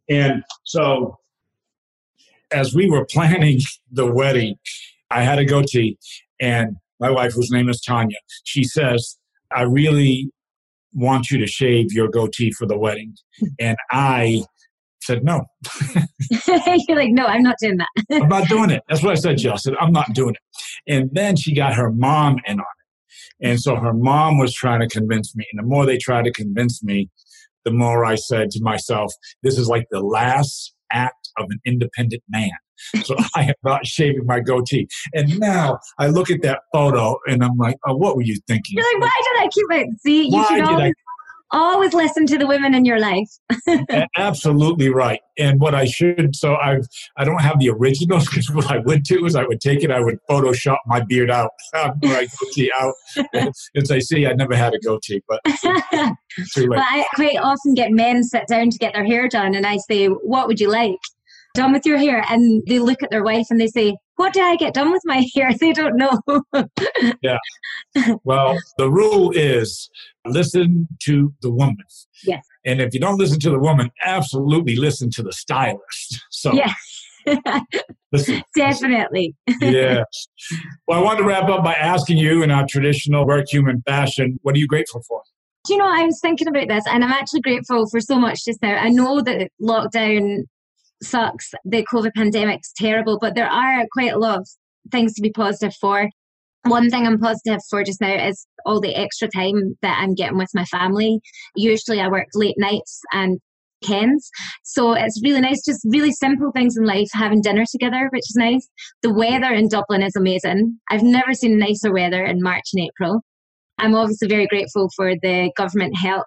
And 0.09 0.43
so, 0.65 1.19
as 2.51 2.75
we 2.75 2.89
were 2.91 3.05
planning 3.05 3.61
the 3.91 4.11
wedding, 4.11 4.57
I 5.11 5.23
had 5.23 5.39
a 5.39 5.45
goatee, 5.45 5.99
and 6.41 6.77
my 7.01 7.11
wife, 7.11 7.33
whose 7.33 7.51
name 7.51 7.69
is 7.69 7.81
Tanya, 7.81 8.17
she 8.45 8.65
says, 8.65 9.17
I 9.55 9.63
really 9.63 10.31
want 10.93 11.31
you 11.31 11.39
to 11.39 11.47
shave 11.47 11.93
your 11.93 12.09
goatee 12.09 12.51
for 12.51 12.67
the 12.67 12.79
wedding. 12.79 13.15
And 13.61 13.77
I 13.91 14.43
said, 15.03 15.23
no. 15.23 15.45
You're 16.89 16.97
like, 16.97 17.11
no, 17.11 17.27
I'm 17.27 17.43
not 17.43 17.57
doing 17.61 17.77
that. 17.77 17.89
I'm 18.11 18.29
not 18.29 18.49
doing 18.49 18.71
it. 18.71 18.83
That's 18.89 19.03
what 19.03 19.13
I 19.13 19.17
said, 19.17 19.39
Jill. 19.39 19.53
I 19.53 19.57
said, 19.57 19.75
I'm 19.81 19.93
not 19.93 20.13
doing 20.15 20.35
it. 20.35 20.93
And 20.93 21.11
then 21.13 21.37
she 21.37 21.55
got 21.55 21.75
her 21.75 21.91
mom 21.93 22.39
in 22.47 22.59
on 22.59 22.65
it. 22.65 23.49
And 23.49 23.61
so 23.61 23.77
her 23.77 23.93
mom 23.93 24.39
was 24.39 24.55
trying 24.55 24.81
to 24.81 24.89
convince 24.89 25.37
me. 25.37 25.45
And 25.53 25.63
the 25.63 25.69
more 25.69 25.85
they 25.85 25.99
tried 25.99 26.25
to 26.25 26.33
convince 26.33 26.83
me, 26.83 27.11
the 27.65 27.71
more 27.71 28.05
I 28.05 28.15
said 28.15 28.51
to 28.53 28.63
myself, 28.63 29.13
this 29.43 29.59
is 29.59 29.69
like 29.69 29.87
the 29.91 30.01
last 30.01 30.75
act 30.91 31.26
of 31.39 31.47
an 31.51 31.59
independent 31.65 32.23
man. 32.29 32.51
So 33.05 33.17
I 33.35 33.45
am 33.45 33.55
not 33.65 33.87
shaving 33.87 34.27
my 34.27 34.41
goatee. 34.41 34.89
And 35.15 35.39
now 35.39 35.79
I 35.99 36.09
look 36.09 36.31
at 36.31 36.43
that 36.43 36.61
photo 36.73 37.17
and 37.27 37.43
I'm 37.43 37.57
like, 37.57 37.77
oh, 37.87 37.97
what 37.97 38.17
were 38.17 38.23
you 38.23 38.37
thinking? 38.47 38.77
You're 38.77 38.85
like, 38.95 39.03
why 39.03 39.23
did 39.23 39.43
I 39.43 39.49
keep 39.49 39.89
it? 39.89 40.01
See, 40.01 40.25
you 40.25 40.33
why 40.33 40.47
should 40.49 40.61
always 40.63 40.95
always 41.53 41.95
listen 41.95 42.27
to 42.27 42.39
the 42.39 42.47
women 42.47 42.75
in 42.75 42.85
your 42.85 42.99
life. 42.99 43.29
Absolutely 44.17 44.89
right. 44.89 45.21
And 45.39 45.61
what 45.61 45.75
I 45.75 45.85
should, 45.85 46.35
so 46.35 46.57
I've, 46.57 46.87
I 47.17 47.25
don't 47.25 47.41
have 47.41 47.59
the 47.59 47.71
originals 47.71 48.27
because 48.27 48.51
what 48.51 48.71
I 48.71 48.79
would 48.79 49.03
do 49.03 49.25
is 49.27 49.37
I 49.37 49.45
would 49.45 49.61
take 49.61 49.83
it, 49.83 49.91
I 49.91 50.01
would 50.01 50.19
Photoshop 50.29 50.79
my 50.87 51.01
beard 51.01 51.31
out, 51.31 51.51
my 52.03 52.27
goatee 52.41 52.71
out, 52.79 52.95
and 53.75 53.87
say, 53.87 54.01
see, 54.01 54.27
I 54.27 54.33
never 54.33 54.57
had 54.57 54.75
a 54.75 54.79
goatee, 54.79 55.23
but 55.29 55.41
late. 56.57 56.81
I 56.81 57.07
quite 57.15 57.39
often 57.39 57.75
get 57.75 57.93
men 57.93 58.23
sit 58.25 58.47
down 58.49 58.71
to 58.71 58.79
get 58.79 58.95
their 58.95 59.05
hair 59.05 59.29
done, 59.29 59.55
and 59.55 59.67
I 59.67 59.77
say, 59.89 60.07
what 60.07 60.49
would 60.49 60.61
you 60.61 60.71
like? 60.71 60.99
Done 61.57 61.73
with 61.73 61.87
your 61.87 61.99
hair, 61.99 62.25
and 62.29 62.63
they 62.67 62.79
look 62.79 63.03
at 63.03 63.11
their 63.11 63.25
wife 63.25 63.47
and 63.51 63.61
they 63.61 63.67
say, 63.67 63.97
what 64.17 64.33
did 64.33 64.43
I 64.43 64.57
get 64.57 64.75
done 64.75 64.91
with 64.91 65.03
my 65.05 65.25
hair? 65.35 65.53
They 65.59 65.73
don't 65.73 65.97
know. 65.97 66.21
yeah. 67.23 67.39
Well, 68.25 68.59
the 68.79 68.91
rule 68.91 69.31
is 69.31 69.89
listen 70.27 70.89
to 71.03 71.33
the 71.43 71.51
woman. 71.51 71.77
Yes. 72.25 72.45
And 72.65 72.81
if 72.81 72.93
you 72.93 73.01
don't 73.01 73.19
listen 73.19 73.39
to 73.41 73.51
the 73.51 73.59
woman, 73.59 73.91
absolutely 74.05 74.77
listen 74.77 75.11
to 75.11 75.23
the 75.23 75.33
stylist. 75.33 76.23
So 76.31 76.53
yeah. 76.53 76.73
listen, 78.13 78.43
Definitely. 78.55 79.35
yes. 79.61 80.05
Well, 80.87 81.01
I 81.01 81.03
want 81.03 81.19
to 81.19 81.25
wrap 81.25 81.49
up 81.49 81.65
by 81.65 81.73
asking 81.73 82.19
you 82.19 82.43
in 82.43 82.53
our 82.53 82.65
traditional 82.69 83.27
work 83.27 83.47
human 83.51 83.83
fashion, 83.83 84.39
what 84.43 84.55
are 84.55 84.59
you 84.59 84.69
grateful 84.69 85.03
for? 85.09 85.23
Do 85.67 85.73
you 85.73 85.81
know, 85.81 85.89
I 85.89 86.05
was 86.05 86.21
thinking 86.21 86.47
about 86.47 86.69
this 86.69 86.85
and 86.87 87.03
I'm 87.03 87.11
actually 87.11 87.41
grateful 87.41 87.89
for 87.91 88.01
so 88.01 88.17
much 88.17 88.45
just 88.45 88.63
now. 88.63 88.77
I 88.77 88.91
know 88.91 89.23
that 89.23 89.51
lockdown 89.61 90.45
sucks, 91.07 91.53
the 91.65 91.87
COVID 91.93 92.13
pandemic's 92.15 92.73
terrible, 92.77 93.19
but 93.21 93.35
there 93.35 93.49
are 93.49 93.87
quite 93.93 94.13
a 94.13 94.19
lot 94.19 94.41
of 94.41 94.49
things 94.91 95.15
to 95.15 95.23
be 95.23 95.31
positive 95.31 95.75
for 95.81 96.09
one 96.69 96.91
thing 96.91 97.07
I'm 97.07 97.19
positive 97.19 97.61
for 97.71 97.85
just 97.85 98.01
now 98.01 98.27
is 98.27 98.47
all 98.65 98.81
the 98.81 98.95
extra 98.95 99.29
time 99.29 99.77
that 99.83 99.99
I'm 100.01 100.15
getting 100.15 100.39
with 100.39 100.51
my 100.55 100.65
family. 100.65 101.21
Usually 101.55 102.01
I 102.01 102.09
work 102.09 102.27
late 102.35 102.57
nights 102.59 103.01
and 103.13 103.39
weekends. 103.83 104.29
So 104.65 104.93
it's 104.93 105.21
really 105.23 105.41
nice, 105.41 105.65
just 105.65 105.87
really 105.89 106.13
simple 106.13 106.51
things 106.53 106.77
in 106.77 106.85
life, 106.85 107.09
having 107.13 107.43
dinner 107.43 107.65
together, 107.71 108.09
which 108.13 108.29
is 108.31 108.37
nice. 108.37 108.67
The 109.03 109.13
weather 109.13 109.53
in 109.53 109.69
Dublin 109.69 110.03
is 110.03 110.17
amazing. 110.17 110.79
I've 110.91 111.03
never 111.03 111.35
seen 111.35 111.59
nicer 111.59 111.93
weather 111.93 112.25
in 112.25 112.43
March 112.43 112.65
and 112.75 112.89
April. 112.89 113.21
I'm 113.79 113.95
obviously 113.95 114.29
very 114.29 114.47
grateful 114.47 114.89
for 114.97 115.15
the 115.23 115.53
government 115.57 115.97
help, 115.97 116.27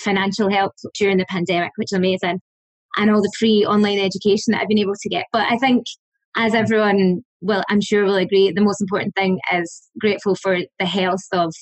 financial 0.00 0.50
help 0.50 0.72
during 0.98 1.18
the 1.18 1.26
pandemic, 1.28 1.70
which 1.76 1.92
is 1.92 1.96
amazing, 1.96 2.40
and 2.96 3.10
all 3.10 3.22
the 3.22 3.32
free 3.38 3.64
online 3.64 3.98
education 3.98 4.52
that 4.52 4.60
I've 4.60 4.68
been 4.68 4.78
able 4.78 4.94
to 5.00 5.08
get. 5.08 5.26
But 5.32 5.50
I 5.50 5.56
think 5.58 5.84
as 6.36 6.54
everyone 6.54 7.22
will, 7.40 7.62
I'm 7.68 7.80
sure 7.80 8.04
will 8.04 8.16
agree, 8.16 8.52
the 8.52 8.62
most 8.62 8.80
important 8.80 9.14
thing 9.14 9.38
is 9.52 9.82
grateful 9.98 10.34
for 10.34 10.58
the 10.78 10.86
health 10.86 11.24
of 11.32 11.52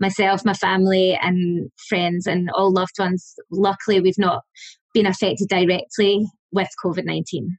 myself, 0.00 0.44
my 0.44 0.54
family, 0.54 1.18
and 1.20 1.70
friends, 1.88 2.26
and 2.26 2.48
all 2.54 2.72
loved 2.72 2.98
ones. 2.98 3.34
Luckily, 3.50 4.00
we've 4.00 4.18
not 4.18 4.42
been 4.94 5.06
affected 5.06 5.48
directly 5.48 6.26
with 6.52 6.68
COVID 6.84 7.04
19. 7.04 7.56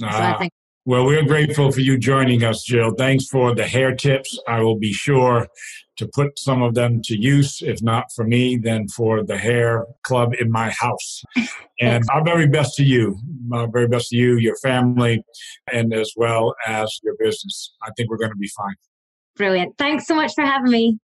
So 0.00 0.06
I 0.06 0.32
ah. 0.32 0.38
think 0.38 0.52
well, 0.86 1.04
we're 1.04 1.24
grateful 1.24 1.72
for 1.72 1.80
you 1.80 1.98
joining 1.98 2.44
us, 2.44 2.62
Jill. 2.62 2.92
Thanks 2.96 3.26
for 3.26 3.52
the 3.52 3.66
hair 3.66 3.92
tips. 3.92 4.38
I 4.46 4.60
will 4.60 4.78
be 4.78 4.92
sure 4.92 5.48
to 5.96 6.08
put 6.14 6.38
some 6.38 6.62
of 6.62 6.74
them 6.74 7.00
to 7.02 7.20
use, 7.20 7.60
if 7.60 7.82
not 7.82 8.04
for 8.14 8.24
me, 8.24 8.56
then 8.56 8.86
for 8.86 9.24
the 9.24 9.36
hair 9.36 9.84
club 10.04 10.34
in 10.38 10.50
my 10.50 10.70
house. 10.70 11.22
And 11.78 12.04
our 12.10 12.24
very 12.24 12.48
best 12.48 12.74
to 12.76 12.84
you, 12.84 13.18
my 13.46 13.66
very 13.70 13.86
best 13.86 14.08
to 14.08 14.16
you, 14.16 14.38
your 14.38 14.56
family, 14.62 15.22
and 15.70 15.92
as 15.92 16.10
well 16.16 16.54
as 16.66 16.98
your 17.02 17.14
business. 17.18 17.74
I 17.82 17.90
think 17.94 18.08
we're 18.08 18.16
going 18.16 18.30
to 18.30 18.36
be 18.38 18.48
fine. 18.56 18.76
Brilliant. 19.36 19.76
Thanks 19.76 20.06
so 20.06 20.14
much 20.14 20.32
for 20.34 20.42
having 20.42 20.70
me. 20.70 20.98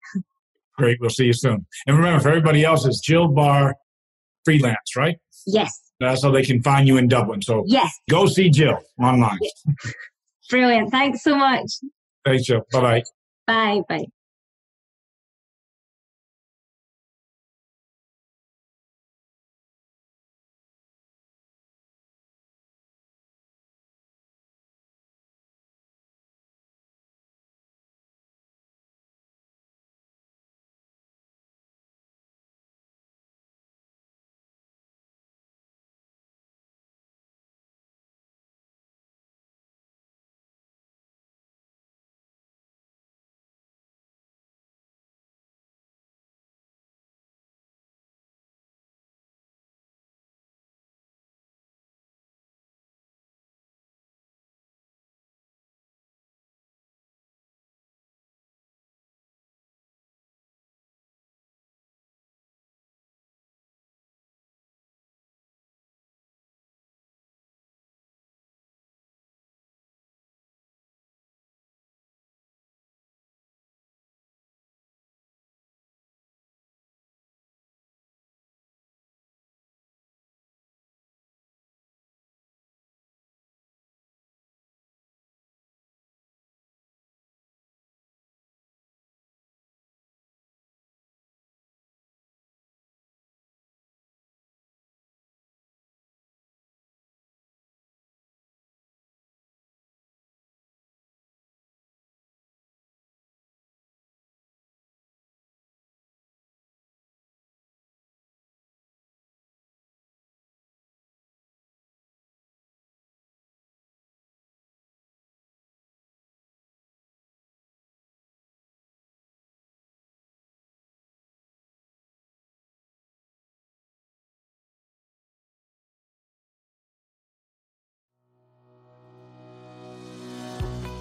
Great. 0.78 1.00
We'll 1.02 1.10
see 1.10 1.26
you 1.26 1.34
soon. 1.34 1.66
And 1.88 1.98
remember, 1.98 2.22
for 2.22 2.30
everybody 2.30 2.64
else, 2.64 2.86
it's 2.86 3.00
Jill 3.00 3.30
Barr 3.30 3.74
Freelance, 4.46 4.96
right? 4.96 5.18
Yes. 5.48 5.89
Uh, 6.02 6.10
That's 6.10 6.24
how 6.24 6.32
they 6.32 6.44
can 6.44 6.62
find 6.62 6.88
you 6.88 6.98
in 6.98 7.08
Dublin. 7.08 7.42
So 7.42 7.64
yes. 7.68 7.92
go 8.10 8.26
see 8.26 8.50
Jill 8.50 8.80
online. 9.00 9.40
Brilliant. 10.50 10.92
Thanks 10.92 11.24
so 11.24 11.36
much. 11.36 11.70
Thanks, 12.26 12.46
Jill. 12.46 12.66
Bye-bye. 12.72 13.04
Bye. 13.48 13.82
Bye. 13.88 14.06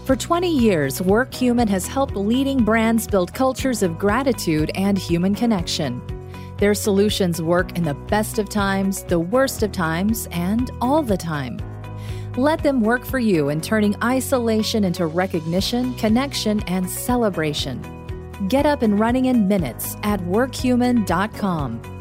For 0.08 0.16
20 0.16 0.48
years, 0.48 1.00
WorkHuman 1.00 1.68
has 1.68 1.86
helped 1.86 2.16
leading 2.16 2.64
brands 2.64 3.06
build 3.06 3.34
cultures 3.34 3.82
of 3.82 3.98
gratitude 3.98 4.70
and 4.74 4.96
human 4.96 5.34
connection. 5.34 6.00
Their 6.56 6.72
solutions 6.72 7.42
work 7.42 7.76
in 7.76 7.84
the 7.84 7.92
best 7.92 8.38
of 8.38 8.48
times, 8.48 9.02
the 9.02 9.20
worst 9.20 9.62
of 9.62 9.70
times, 9.70 10.26
and 10.30 10.70
all 10.80 11.02
the 11.02 11.18
time. 11.18 11.58
Let 12.38 12.62
them 12.62 12.80
work 12.80 13.04
for 13.04 13.18
you 13.18 13.50
in 13.50 13.60
turning 13.60 14.02
isolation 14.02 14.82
into 14.82 15.04
recognition, 15.04 15.92
connection, 15.96 16.60
and 16.60 16.88
celebration. 16.88 17.82
Get 18.48 18.64
up 18.64 18.80
and 18.80 18.98
running 18.98 19.26
in 19.26 19.46
minutes 19.46 19.94
at 20.04 20.20
workhuman.com. 20.20 21.97